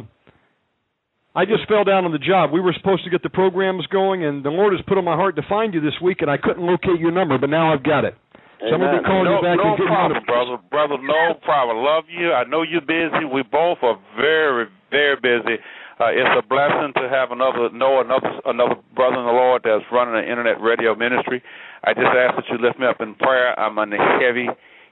[1.34, 2.52] I just fell down on the job.
[2.54, 5.16] We were supposed to get the programs going, and the Lord has put on my
[5.16, 7.82] heart to find you this week, and I couldn't locate your number, but now I've
[7.82, 8.14] got it.
[8.60, 10.58] So I'm going to be calling no, you back no and getting you problem, brother.
[10.70, 11.78] Brother, no problem.
[11.86, 12.34] Love you.
[12.34, 13.26] I know you're busy.
[13.26, 15.62] We both are very, very busy.
[16.00, 19.84] Uh, it's a blessing to have another know another another brother in the Lord that's
[19.91, 21.41] running an internet radio ministry.
[21.84, 23.58] I just ask that you lift me up in prayer.
[23.60, 24.45] I'm under heavy,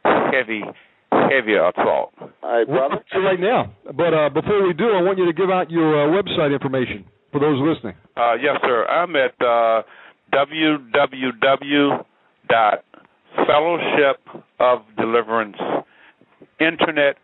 [0.04, 0.62] heavy,
[1.12, 2.14] heavy assault.
[2.20, 3.04] All right, We'll brother.
[3.14, 3.72] do it right now.
[3.94, 7.06] But uh, before we do, I want you to give out your uh, website information
[7.32, 7.96] for those listening.
[8.18, 8.86] Uh, yes, sir.
[8.86, 9.84] I'm at uh,
[10.34, 12.06] www
[12.50, 12.84] dot
[13.48, 14.22] fellowship
[14.60, 15.58] of deliverance
[16.60, 17.18] internet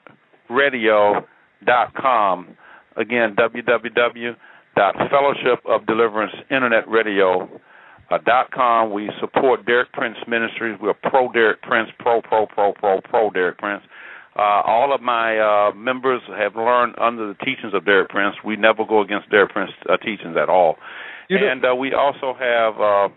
[0.49, 1.25] radio
[1.65, 2.57] dot com.
[2.97, 4.35] Again, www
[4.75, 7.49] dot fellowship of deliverance internet radio
[8.09, 8.91] uh.
[8.91, 10.77] We support Derek Prince Ministries.
[10.81, 13.83] We're pro Derek Prince, pro pro pro pro pro Derek Prince.
[14.37, 18.35] Uh, all of my uh, members have learned under the teachings of Derek Prince.
[18.45, 20.77] We never go against Derek Prince uh, teachings at all.
[21.29, 23.07] You and uh, we also have uh,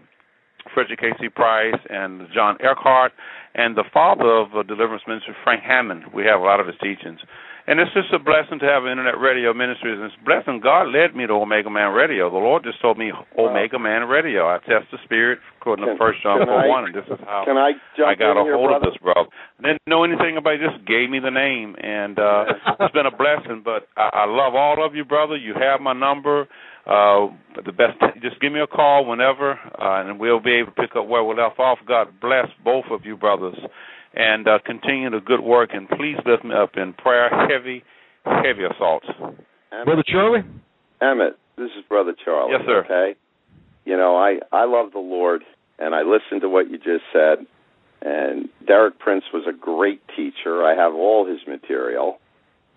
[0.73, 1.29] Frederick K.C.
[1.29, 3.13] Price and John Eckhardt
[3.55, 6.05] and the father of uh, Deliverance Ministry, Frank Hammond.
[6.13, 7.21] We have a lot of his teachings.
[7.67, 9.97] And it's just a blessing to have internet radio ministries.
[9.97, 10.61] And it's a blessing.
[10.61, 12.29] God led me to Omega Man Radio.
[12.29, 13.09] The Lord just told me
[13.39, 14.45] Omega Man Radio.
[14.45, 17.49] I test the spirit according can, to First John 4 1, and this is how
[17.49, 17.73] can I,
[18.05, 18.85] I got a here, hold brother?
[18.85, 19.33] of this, brother.
[19.65, 21.73] Didn't know anything about it, just gave me the name.
[21.81, 22.53] And uh
[22.85, 23.65] it's been a blessing.
[23.65, 25.37] But I, I love all of you, brother.
[25.37, 26.47] You have my number.
[26.85, 27.33] Uh,
[27.65, 30.95] the best, just give me a call whenever, uh, and we'll be able to pick
[30.95, 31.79] up where we left off.
[31.89, 33.57] God bless both of you, brothers
[34.17, 35.71] and uh, continue the good work.
[35.73, 37.29] And please lift me up in prayer.
[37.31, 37.83] Heavy,
[38.25, 39.07] heavy assaults.
[39.73, 40.43] Emmett, Brother Charlie?
[41.01, 42.53] Emmett, this is Brother Charlie.
[42.53, 42.85] Yes, sir.
[42.85, 43.19] Okay.
[43.85, 45.43] You know, I I love the Lord,
[45.79, 47.47] and I listened to what you just said.
[48.03, 50.63] And Derek Prince was a great teacher.
[50.63, 52.19] I have all his material,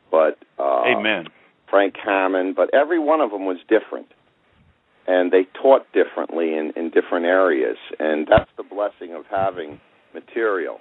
[0.09, 1.25] but uh, Amen.
[1.69, 4.07] Frank Hammond, but every one of them was different.
[5.05, 7.77] And they taught differently in, in different areas.
[7.99, 9.79] And that's the blessing of having
[10.13, 10.79] material.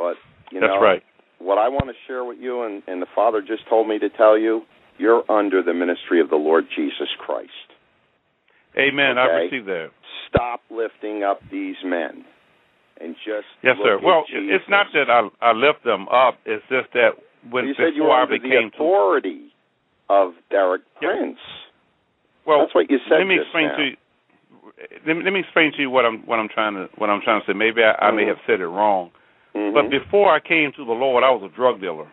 [0.00, 0.16] But
[0.50, 1.02] you That's know, right.
[1.38, 4.08] what I want to share with you, and, and the Father just told me to
[4.08, 4.62] tell you,
[4.96, 7.50] you're under the ministry of the Lord Jesus Christ.
[8.78, 9.18] Amen.
[9.18, 9.44] I Okay.
[9.44, 9.90] receive that.
[10.28, 12.24] Stop lifting up these men,
[13.00, 13.98] and just Yes, sir.
[14.02, 14.56] Well, Jesus.
[14.56, 16.38] it's not that I I lift them up.
[16.46, 17.10] It's just that
[17.50, 19.52] when you said you were I under the became to authority
[20.08, 20.82] of Derek.
[20.96, 21.38] Prince.
[22.46, 23.76] well, That's what you said let me explain now.
[23.76, 23.96] to you.
[25.06, 27.20] Let me, let me explain to you what I'm what I'm trying to what I'm
[27.22, 27.52] trying to say.
[27.52, 28.28] Maybe I, I may Mhm.
[28.28, 29.10] have said it wrong,
[29.54, 29.74] Mhm.
[29.74, 32.06] but before I came to the Lord, I was a drug dealer.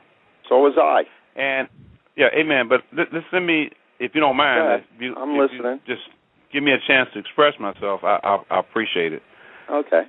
[0.49, 1.03] so was I.
[1.39, 1.67] And
[2.15, 2.67] yeah, amen.
[2.67, 3.69] But let let me,
[3.99, 5.79] if you don't mind, you, I'm listening.
[5.85, 6.01] just
[6.51, 8.01] give me a chance to express myself.
[8.03, 9.21] I, I, I appreciate it.
[9.69, 10.03] Okay.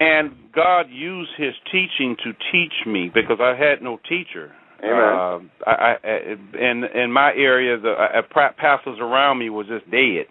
[0.00, 4.52] And God used His teaching to teach me because I had no teacher.
[4.82, 5.48] Amen.
[5.64, 9.88] Uh, I, I, in in my area, the uh, uh, pastors around me was just
[9.90, 10.26] dead,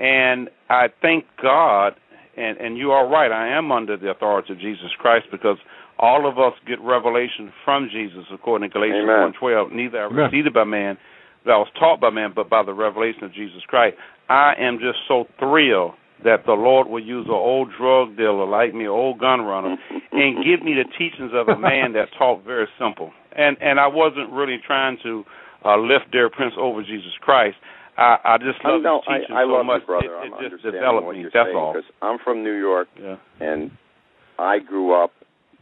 [0.00, 1.94] and I thank God.
[2.36, 3.32] And and you are right.
[3.32, 5.56] I am under the authority of Jesus Christ because
[5.98, 9.72] all of us get revelation from Jesus, according to Galatians one twelve.
[9.72, 10.24] Neither I Amen.
[10.30, 10.98] received it by man,
[11.44, 13.96] that I was taught by man, but by the revelation of Jesus Christ.
[14.28, 15.92] I am just so thrilled
[16.24, 19.76] that the Lord will use an old drug dealer like me, an old gun runner,
[20.12, 23.12] and give me the teachings of a man that taught very simple.
[23.36, 25.24] And and I wasn't really trying to
[25.64, 27.56] uh, lift their Prince over Jesus Christ.
[27.98, 29.00] I, I just I love know.
[29.08, 29.80] his teaching I, I so love much.
[29.82, 30.06] you, brother.
[30.06, 31.20] It, I'm it just understanding developed what me.
[31.22, 31.72] you're That's saying all.
[31.72, 33.16] because I'm from New York, Yeah.
[33.40, 33.70] and
[34.38, 35.12] I grew up.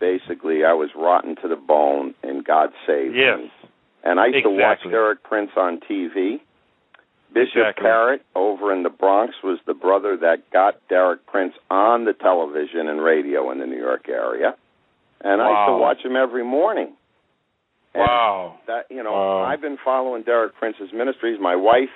[0.05, 3.39] Basically, I was rotten to the bone, and God saved Yes.
[3.39, 3.51] me.
[4.03, 4.91] And I used to watch Exactly.
[4.93, 6.41] Derek Prince on TV.
[7.33, 7.83] Bishop Exactly.
[7.85, 12.87] Parrott over in the Bronx was the brother that got Derek Prince on the television
[12.89, 14.55] and radio in the New York area.
[15.23, 16.93] And I used to watch him every morning.
[17.95, 18.59] And Wow.
[18.67, 19.45] that you know, Wow.
[19.45, 21.41] I've been following Derek Prince's ministries.
[21.41, 21.91] My wife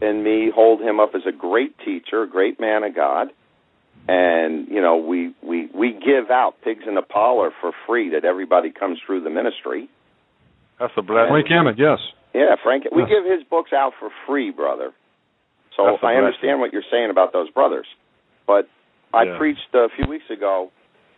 [0.00, 3.30] and me hold him up as a great teacher, a great man of God.
[4.08, 8.24] And you know, we we we give out pigs in a parlor for free that
[8.24, 9.88] everybody comes through the ministry.
[10.78, 11.30] That's a blessing.
[11.30, 11.98] Frank Hammond, yes.
[12.34, 13.10] Yeah, Frank, we Yes.
[13.10, 14.92] give his books out for free, brother.
[15.76, 17.86] So That's I understand what you're saying about those brothers.
[18.46, 18.68] But
[19.12, 19.36] I Yeah.
[19.36, 20.70] preached a few weeks ago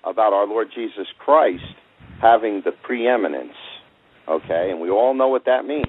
[0.05, 1.64] about our Lord Jesus Christ
[2.20, 3.57] having the preeminence.
[4.28, 5.87] Okay, and we all know what that means.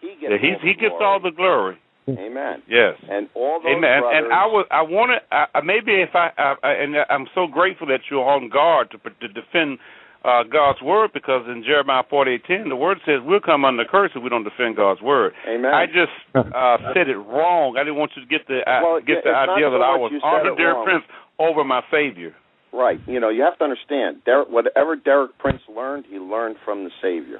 [0.00, 1.04] He gets Yeah, he's, all the he gets glory.
[1.04, 1.76] all the glory.
[2.18, 2.62] Amen.
[2.68, 2.94] Yes.
[3.10, 3.90] And all those Amen.
[3.90, 4.24] And, brothers.
[4.24, 7.86] and I was, I wanted, I, maybe if I, I, I, and I'm so grateful
[7.88, 9.78] that you're on guard to, to defend
[10.24, 14.22] uh, God's word, because in Jeremiah 48:10, the word says we'll come under curse if
[14.22, 15.32] we don't defend God's word.
[15.48, 15.72] Amen.
[15.72, 17.76] I just uh, said it wrong.
[17.78, 20.10] I didn't want you to get the uh, Well, get the idea that I was
[20.24, 20.84] under Derek.
[20.84, 21.04] Prince
[21.38, 22.34] over my Savior.
[22.72, 22.98] right.
[23.06, 24.24] You know, you have to understand.
[24.24, 27.38] Derek, whatever Derek Prince learned, he learned from the Savior.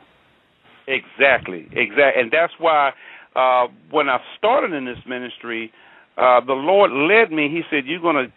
[0.86, 2.92] Exactly, exactly, and that's why
[3.36, 5.72] uh, when I started in this ministry,
[6.16, 7.48] uh, the Lord led me.
[7.48, 8.32] He said, "You're going to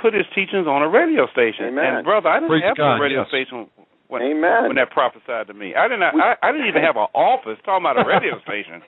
[0.00, 1.96] put His teachings on a radio station." Amen.
[1.96, 3.28] And brother, I didn't Praise have God, a radio yes.
[3.28, 3.66] station
[4.08, 4.68] when Amen.
[4.68, 5.74] when that prophesied to me.
[5.74, 6.02] I didn't.
[6.04, 7.58] I, I didn't even have an office.
[7.64, 8.82] Talking about a radio station.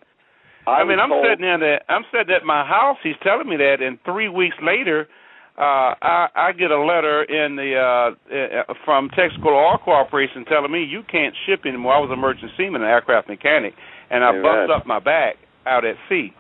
[0.67, 1.59] I, mean, I'm told- sitting there.
[1.59, 2.99] That, I'm sitting at my house.
[3.03, 5.09] He's telling me that, and three weeks later,
[5.57, 10.71] uh, I, I get a letter in the uh, uh, from Texaco Oil Corporation telling
[10.71, 11.95] me you can't ship anymore.
[11.95, 13.75] I was a merchant seaman, an aircraft mechanic,
[14.11, 14.43] and I Amen.
[14.43, 15.37] bust up my back
[15.67, 16.33] out at sea,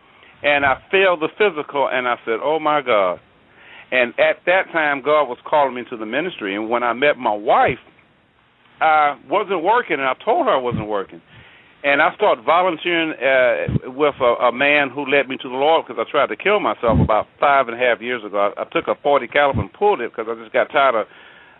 [0.42, 3.20] and I failed the physical, and I said, "Oh my God!"
[3.90, 7.16] And at that time, God was calling me to the ministry, and when I met
[7.16, 7.78] my wife,
[8.80, 11.20] I wasn't working, and I told her I wasn't working
[11.84, 15.86] and I started volunteering uh, with a, a man who led me to the Lord
[15.86, 18.50] because I tried to kill myself about five and a half years ago.
[18.56, 21.06] I, I took a 40 caliber and pulled it because I just got tired of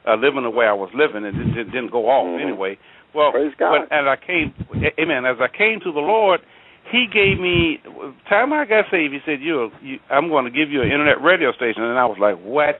[0.06, 2.42] uh, living the way I was living, and it didn't, didn't go off Mhm.
[2.42, 2.78] anyway.
[3.14, 3.72] Well, Praise God.
[3.72, 4.54] when, as I came,
[4.98, 5.24] amen.
[5.24, 6.40] As I came to the Lord,
[6.92, 7.78] He gave me
[8.28, 9.12] time I got saved.
[9.12, 12.04] He said, "You, you I'm going to give you an internet radio station," and I
[12.06, 12.78] was like, "What?"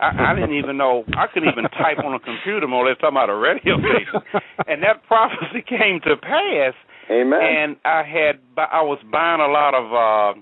[0.00, 2.66] I, I didn't even know I couldn't even type on a computer.
[2.68, 4.22] More or less talking about a radio station,
[4.68, 6.74] and that prophecy came to pass.
[7.10, 7.40] Amen.
[7.42, 10.40] And I had I was buying a lot of uh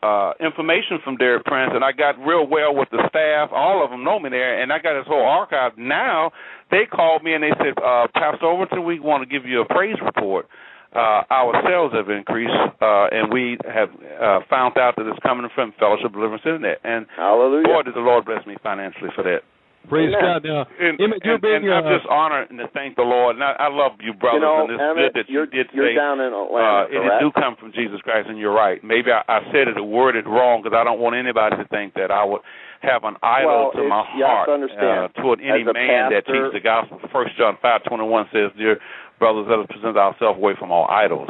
[0.00, 3.50] uh information from Derek Prince and I got real well with the staff.
[3.52, 5.72] All of them know me there and I got this whole archive.
[5.76, 6.30] Now
[6.70, 9.64] they called me and they said, uh Pastor Overton, we want to give you a
[9.66, 10.48] praise report.
[10.94, 13.90] Uh our sales have increased uh and we have
[14.20, 17.64] uh found out that it's coming from Fellowship Deliverance Internet and Hallelujah.
[17.64, 19.42] boy did the Lord bless me financially for that.
[19.88, 20.20] Praise Amen.
[20.20, 20.44] God.
[20.44, 23.08] Now, And, Emmett, you're and, being, and I'm uh, just honored and to thank the
[23.08, 23.36] Lord.
[23.36, 25.50] And I, I love you, brothers, you know, and it's Emmett, good that you're, you
[25.50, 28.52] did you're say down in uh, it, it do come from Jesus Christ, and you're
[28.52, 28.84] right.
[28.84, 31.94] Maybe I, I said it or worded wrong because I don't want anybody to think
[31.94, 32.42] that I would
[32.82, 35.64] have an idol Well, to my it's- you have heart to understand, uh, toward any
[35.64, 37.00] man that teaches the gospel.
[37.12, 38.78] First John five twenty one says, "Dear
[39.18, 41.28] brothers, let us present ourselves away from all idols."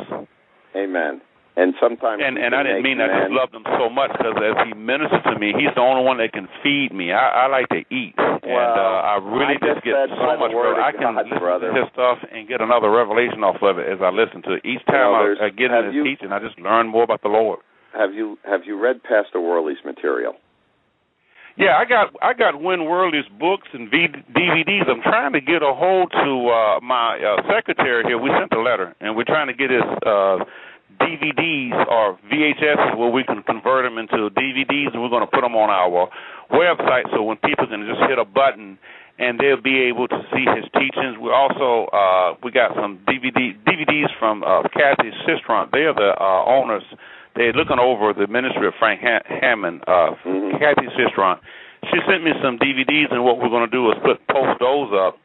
[0.76, 1.20] Amen.
[1.56, 4.66] And sometimes And and I didn't mean I just loved him so much because as
[4.68, 7.10] he ministers to me, he's the only one that can feed me.
[7.12, 10.52] I, I like to eat, and uh, I really I just get get so much.
[10.52, 10.80] brother.
[10.80, 11.72] I can God, listen brother.
[11.72, 14.60] to his stuff and get another revelation off of it as I listen to it.
[14.64, 17.22] Each time Well, I, I get in his you- teaching, I just learn more about
[17.22, 17.58] the Lord.
[17.92, 20.36] Have you have you read Pastor Worley's material?
[21.58, 24.88] Yeah, I got I got Win Worley's books and v- DVDs.
[24.88, 28.16] I'm trying to get a hold to uh, my uh, secretary here.
[28.16, 30.38] We sent a letter, and we're trying to get his uh,
[31.02, 35.42] DVDs or VHS where we can convert them into DVDs, and we're going to put
[35.42, 36.08] them on our
[36.54, 38.78] website so when people can just hit a button
[39.18, 41.18] and they'll be able to see his teachings.
[41.20, 45.72] We also uh, we got some DVD DVDs from uh, Kathy Sistrunk.
[45.72, 46.84] They are the uh, owners.
[47.38, 49.84] They're looking over the ministry of Frank ha- Hammond.
[49.86, 50.58] Uh, Mhm.
[50.58, 51.38] Kathy Sistrunk.
[51.94, 54.92] She sent me some DVDs, and what we're going to do is put post those
[54.92, 55.16] up.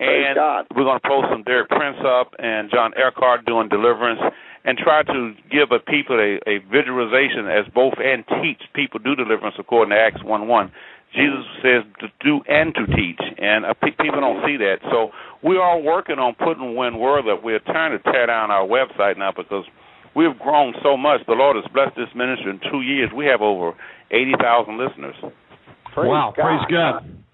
[0.00, 0.36] And
[0.74, 4.20] we're going to post some Derek Prince up and John Eckhardt doing deliverance,
[4.64, 9.14] and try to give a people a, a visualization as both and teach people do
[9.14, 10.72] deliverance according to Acts one one.
[11.14, 14.78] Jesus says to do and to teach, and uh, pe- people don't see that.
[14.90, 17.44] So we are working on putting Win Word up.
[17.44, 19.64] We're trying to tear down our website now because
[20.14, 21.20] we've grown so much.
[21.26, 23.10] The Lord has blessed this ministry in two years.
[23.14, 23.74] We have over
[24.10, 25.16] eighty thousand listeners.
[25.94, 26.32] Praise wow.
[26.36, 26.42] God.
[26.42, 27.24] Praise God.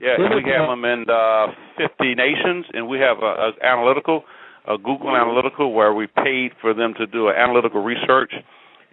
[0.00, 4.22] Yeah, Well, we have them in uh, 50 nations, and we have a, a analytical,
[4.68, 8.32] a Google Analytical, where we paid for them to do an analytical research.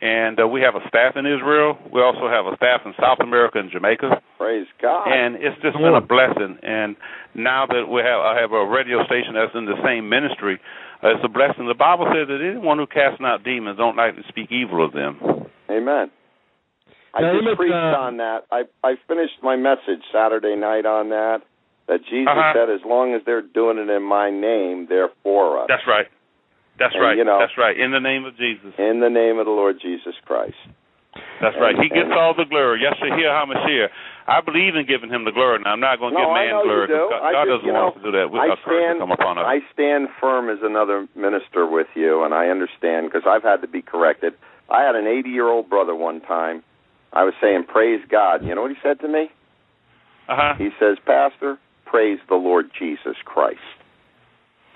[0.02, 1.78] And uh, we have a staff in Israel.
[1.94, 5.08] We also have a staff in South America and Jamaica, Praise God.
[5.08, 6.58] and it's just been a blessing.
[6.62, 6.98] And
[7.34, 10.60] now that we have, I have a radio station that's in the same ministry.
[11.04, 11.68] Uh, it's a blessing.
[11.68, 14.94] The Bible says that anyone who casts out demons don't like to speak evil of
[14.94, 15.20] them.
[15.70, 16.10] Amen.
[17.14, 18.46] I Now, just preached uh, on that.
[18.52, 21.42] I I finished my message Saturday night on that.
[21.88, 22.54] That Jesus Uh-huh.
[22.56, 25.68] said, as long as they're doing it in my name, they're for us.
[25.70, 26.08] That's right.
[26.80, 27.16] That's And, right.
[27.18, 27.78] you know- That's right.
[27.78, 28.74] In the name of Jesus.
[28.80, 30.58] In the name of the Lord Jesus Christ.
[31.40, 31.78] That's right.
[31.78, 32.82] He gets and- all the glory.
[32.82, 33.90] Yes, Yeshua HaMashiach.
[34.28, 35.60] I believe in giving him the glory.
[35.64, 36.94] Now, I'm not going to No, give man glory do.
[36.98, 38.26] because God, God just, doesn't want know, us to do that.
[38.34, 39.46] We, I a curse will stand, come upon us.
[39.46, 43.70] I stand firm as another minister with you, and I understand because I've had to
[43.70, 44.34] be corrected.
[44.70, 46.64] I had an 80 year old brother one time.
[47.14, 49.30] I was saying, "Praise God." You know what he said to me?
[50.28, 50.56] Uh-huh.
[50.58, 53.62] He says, "Pastor, praise the Lord Jesus Christ."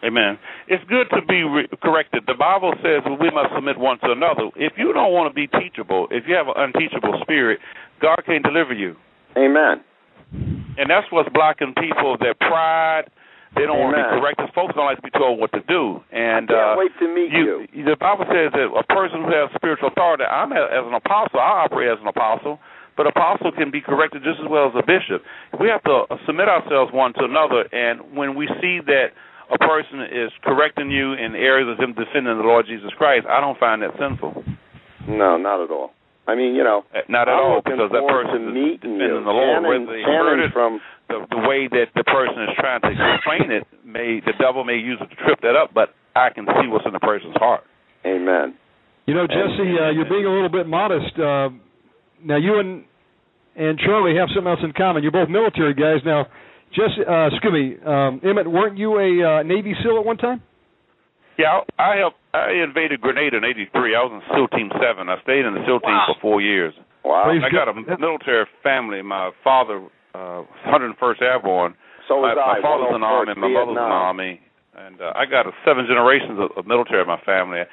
[0.03, 0.37] Amen.
[0.69, 2.23] It's good to be re- corrected.
[2.27, 4.47] The Bible says we must submit one to another.
[4.55, 7.59] If you don't want to be teachable, if you have an unteachable spirit,
[7.99, 8.95] God can't deliver you.
[9.38, 9.84] Amen.
[10.32, 13.09] And that's what's blocking people, their pride.
[13.57, 14.53] They don't want to be corrected.
[14.53, 16.05] Folks don't like to be told what to do.
[16.13, 17.65] And I uh, can't wait to meet you.
[17.73, 20.93] you, the Bible says that a person who has spiritual authority, I'm a, as an
[20.93, 22.61] apostle, I operate as an apostle,
[22.93, 25.25] but apostle can be corrected just as well as a bishop.
[25.57, 29.17] We have to uh, submit ourselves one to another, and when we see that
[29.49, 33.41] a person is correcting you in areas of him defending the Lord Jesus Christ, I
[33.41, 34.45] don't find that sinful.
[35.09, 35.97] No, not at all.
[36.30, 39.01] I mean, you know, Uh, Not at I'm all, because that person to is meeting
[39.01, 39.23] defending you.
[39.25, 39.65] the Lord.
[39.65, 42.91] Shannon, Whether they heard it from the, the way that the person is trying to
[42.93, 46.45] explain it may the devil may use it to trip that up, but I can
[46.45, 47.63] see what's in the person's heart.
[48.05, 48.53] Amen.
[49.07, 51.17] You know, Jesse, uh, you're being a little bit modest.
[51.17, 51.49] Uh,
[52.23, 52.84] now, you and
[53.55, 55.01] and Charlie have something else in common.
[55.03, 55.99] You're both military guys.
[56.05, 56.27] Now,
[56.77, 59.09] Jesse, uh, excuse me, um, Emmett, weren't you a
[59.39, 60.43] uh, Navy SEAL at one time?
[61.39, 62.19] Yeah, I helped.
[62.35, 63.95] I invaded Grenada in '83.
[63.95, 65.07] I was in SEAL Team Seven.
[65.07, 66.75] I stayed in the SEAL Team for four years.
[67.07, 67.31] Wow.
[67.31, 69.01] Praise I got a military family.
[69.01, 69.79] My father,
[70.13, 71.79] uh, 101st Airborne.
[72.11, 72.61] So my, was my I.
[72.61, 73.31] father's in the army.
[73.31, 74.33] 101st My mother's in the army,
[74.75, 77.63] and uh, I got a seven generations of, of military in my family.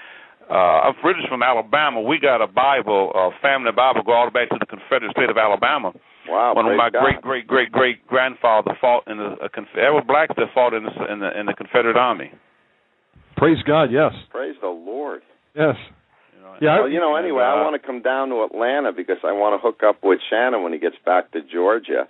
[0.47, 2.01] Uh, I'm British from Alabama.
[2.01, 5.11] We got a Bible, a family Bible, go all the way back to the Confederate
[5.11, 5.91] state of Alabama.
[6.31, 7.03] Wow, One of my God.
[7.03, 10.71] great great great great grandfather fought in the a, conf- there were blacks that fought
[10.75, 12.31] in the in the in the Confederate Army.
[13.37, 13.91] Praise God.
[13.93, 14.13] Yes.
[14.31, 15.23] Praise the Lord.
[15.55, 15.77] Yes.
[16.35, 16.81] You know, Yeah.
[16.81, 19.59] Well, you know, anyway, I want to come down to Atlanta because I want to
[19.65, 22.09] hook up with Shannon when he gets back to Georgia,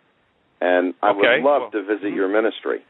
[0.61, 1.19] and I Okay.
[1.41, 2.83] would love Well- to visit your ministry.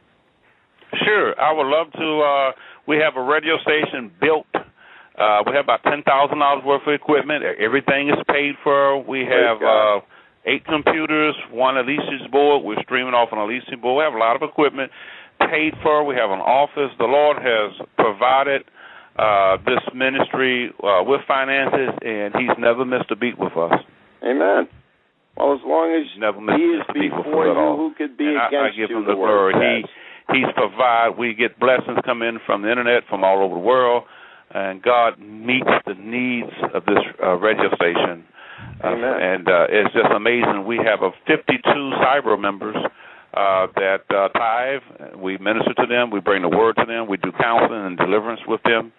[1.04, 2.20] Sure, I would love to.
[2.22, 2.52] Uh,
[2.86, 4.46] we have a radio station built.
[4.54, 7.42] Uh, we have about ten thousand dollars worth of equipment.
[7.44, 8.98] Everything is paid for.
[9.02, 10.00] We have uh,
[10.44, 12.62] eight computers, one Alesis board.
[12.62, 13.98] We're streaming off an Alicia board.
[13.98, 14.92] We have a lot of equipment
[15.50, 16.04] paid for.
[16.04, 16.90] We have an office.
[16.98, 18.62] The Lord has provided
[19.18, 23.72] uh, this ministry uh, with finances, and He's never missed a beat with us.
[24.22, 24.68] Amen.
[25.36, 27.60] Well, as long as never missed, He is missed a beat with before us you,
[27.60, 27.76] all.
[27.76, 28.98] who could be and I, I give you?
[28.98, 29.82] him the word glory.
[29.82, 29.88] He.
[30.32, 31.18] He's provided.
[31.18, 34.04] We get blessings come in from the internet from all over the world,
[34.50, 38.24] and God meets the needs of this uh, radio station.
[38.82, 39.22] Uh, Amen.
[39.22, 40.64] and uh, it's just amazing.
[40.66, 41.62] We have a 52
[42.02, 42.76] cyber members
[43.36, 45.18] uh, that uh, tithe.
[45.18, 46.10] We minister to them.
[46.10, 47.06] We bring the word to them.
[47.06, 48.92] We do counseling and deliverance with them.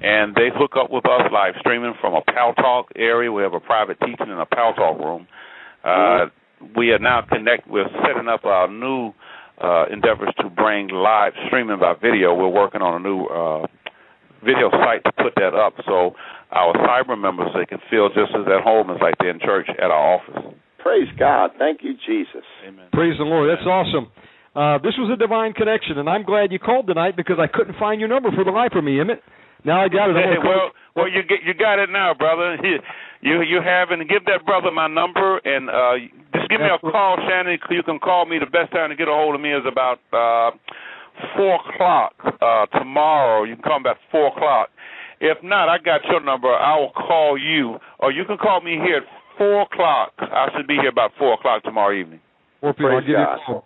[0.00, 3.32] And they hook up with us live streaming from a Paltalk area.
[3.32, 5.26] We have a private teaching in a Paltalk room.
[5.82, 6.26] Uh,
[6.76, 7.68] we are now connect.
[7.68, 9.12] We're setting up our new
[9.60, 12.34] uh, endeavors to bring live streaming by video.
[12.34, 13.66] We're working on a new uh,
[14.44, 16.14] video site to put that up so
[16.52, 19.66] our cyber members they can feel just as at home as like they're in church
[19.70, 20.54] at our office.
[20.84, 21.52] Praise God.
[21.58, 22.44] Thank you, Jesus.
[22.68, 22.92] Amen.
[22.92, 23.48] Praise the Lord.
[23.48, 24.12] That's awesome.
[24.54, 27.80] Uh, this was a divine connection, and I'm glad you called tonight because I couldn't
[27.80, 29.24] find your number for the life of me, Emmett.
[29.64, 30.16] Now I got it.
[30.20, 32.56] Hey, well, well, you get you got it now, brother.
[32.62, 32.78] You
[33.22, 35.96] you, you have and give that brother my number and uh
[36.36, 37.56] just give me a call, Shannon.
[37.70, 38.38] You can call me.
[38.38, 40.52] The best time to get a hold of me is about uh
[41.34, 43.44] four o'clock uh tomorrow.
[43.44, 44.68] You can call me about four o'clock.
[45.20, 46.52] If not, I got your number.
[46.52, 49.04] I will call you, or you can call me here at
[49.38, 50.12] four o'clock.
[50.18, 52.20] I should be here about four o'clock tomorrow evening.
[52.60, 52.90] Four people.
[52.92, 53.62] I'll Praise give you God.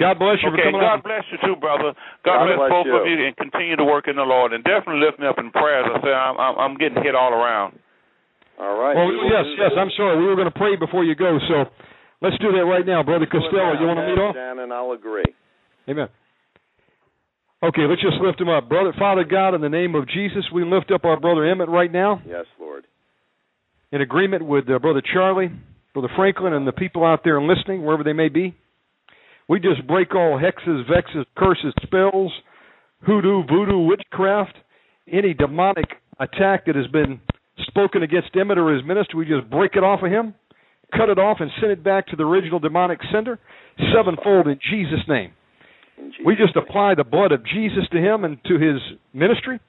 [0.00, 1.04] God bless you Okay, for coming God on.
[1.04, 1.92] bless you too, brother.
[2.24, 2.96] God, God bless, bless both you.
[2.96, 5.50] of you, and continue to work in the Lord, and definitely lift me up in
[5.52, 5.84] prayers.
[5.92, 7.76] I say I'm I'm, I'm getting hit all around.
[8.56, 8.96] All right.
[8.96, 9.72] Well, We yes, yes.
[9.76, 10.16] I'm sorry.
[10.20, 11.68] We were going to pray before you go, so
[12.24, 13.74] let's do that right now, brother Do it Costello.
[13.74, 13.80] now.
[13.80, 14.36] You want to lead off?
[14.36, 15.24] and I'll agree.
[15.88, 16.08] Amen.
[17.62, 18.94] Okay, let's just lift him up, brother.
[18.98, 22.22] Father God, in the name of Jesus, we lift up our brother Emmett right now,
[22.26, 22.69] Yes, Lord.
[23.92, 25.50] In agreement with uh, brother Charlie,
[25.92, 28.54] brother Franklin, and the people out there and listening, wherever they may be.
[29.48, 32.32] We just break all hexes, vexes, curses, spells,
[33.04, 34.54] hoodoo, voodoo, witchcraft,
[35.10, 35.86] any demonic
[36.20, 37.20] attack that has been
[37.66, 39.18] spoken against Emmett or his ministry.
[39.18, 40.34] We just break it off of him,
[40.96, 43.38] cut it off, and send it back to the original demonic sender,
[43.92, 45.32] sevenfold in Jesus' name.
[46.24, 48.80] We just apply the blood of Jesus to him and to his
[49.12, 49.60] ministry,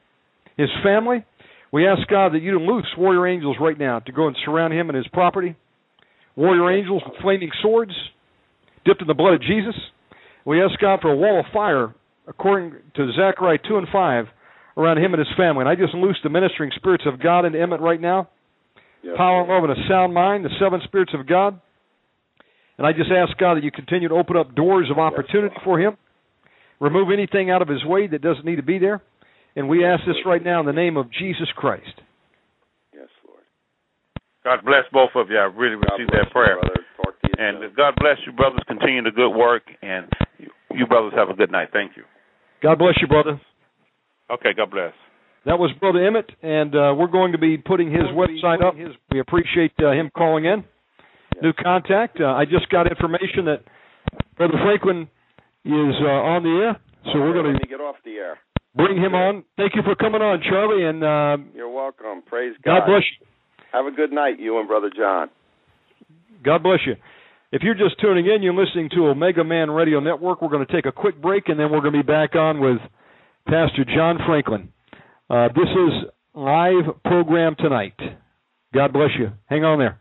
[0.57, 1.25] his family.
[1.71, 4.89] We ask God that you'd loose warrior angels right now to go and surround him
[4.89, 5.55] and his property.
[6.35, 7.93] Warrior angels with flaming swords,
[8.85, 9.75] dipped in the blood of Jesus.
[10.45, 11.93] We ask God for a wall of fire,
[12.27, 14.25] according to Zechariah 2 and 5,
[14.77, 15.61] around him and his family.
[15.61, 18.29] And I just loose the ministering spirits of God into Emmett right now.
[19.03, 19.63] Yes, Power, Lord.
[19.63, 21.59] love, and a sound mind, the seven spirits of God.
[22.77, 25.79] And I just ask God that you continue to open up doors of opportunity for
[25.79, 25.97] him.
[26.79, 29.01] Remove anything out of his way that doesn't need to be there.
[29.55, 32.01] And we ask this right now in the name of Jesus Christ.
[32.93, 33.43] Yes, Lord.
[34.43, 35.37] God bless both of you.
[35.37, 36.55] I really God received that prayer.
[36.55, 36.85] you, brother.
[36.97, 37.75] Talk to you And.
[37.75, 38.61] God bless you, brothers.
[38.67, 40.07] Continue the good work, and
[40.37, 41.69] you, you brothers have a good night.
[41.73, 42.03] Thank you.
[42.63, 43.41] God bless you, brother.
[44.31, 44.93] Okay, God bless.
[45.45, 48.75] That was Brother Emmett, and uh, we're going to be putting his website up.
[49.11, 50.63] We appreciate uh, him calling in.
[51.41, 52.19] New contact.
[52.21, 53.63] Uh, I just got information that
[54.37, 55.09] Brother Franklin
[55.65, 58.37] is uh, on the air, so we're going to get off the air.
[58.75, 59.43] Bring him on.
[59.57, 62.21] Thank you for coming on, Charlie, and uh, You're welcome.
[62.25, 62.79] Praise God.
[62.79, 63.27] God bless you.
[63.71, 65.29] Have a good night, you and Brother John.
[66.43, 66.95] God bless you.
[67.51, 70.41] If you're just tuning in, you're listening to Omega Man Radio Network.
[70.41, 72.59] We're going to take a quick break, and then we're going to be back on
[72.59, 72.77] with
[73.45, 74.71] Pastor John Franklin.
[75.29, 77.99] Uh, this is live program tonight.
[78.73, 79.31] God bless you.
[79.45, 80.00] Hang on there.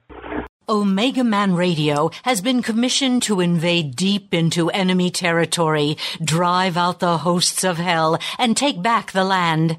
[0.69, 7.19] Omega Man Radio has been commissioned to invade deep into enemy territory, drive out the
[7.19, 9.79] hosts of hell, and take back the land.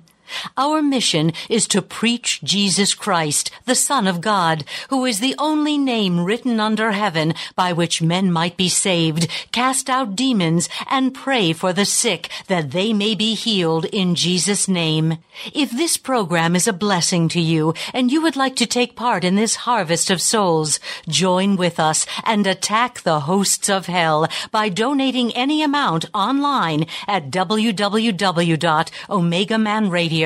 [0.57, 5.77] Our mission is to preach Jesus Christ, the Son of God, who is the only
[5.77, 11.53] name written under heaven by which men might be saved, cast out demons, and pray
[11.53, 15.17] for the sick that they may be healed in Jesus' name.
[15.53, 19.23] If this program is a blessing to you and you would like to take part
[19.23, 24.69] in this harvest of souls, join with us and attack the hosts of hell by
[24.69, 30.20] donating any amount online at www.omegamanradio.com.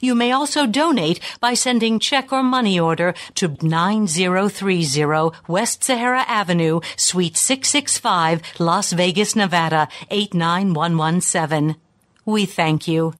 [0.00, 6.80] You may also donate by sending check or money order to 9030 West Sahara Avenue,
[6.96, 11.76] Suite 665, Las Vegas, Nevada 89117.
[12.24, 13.14] We thank you.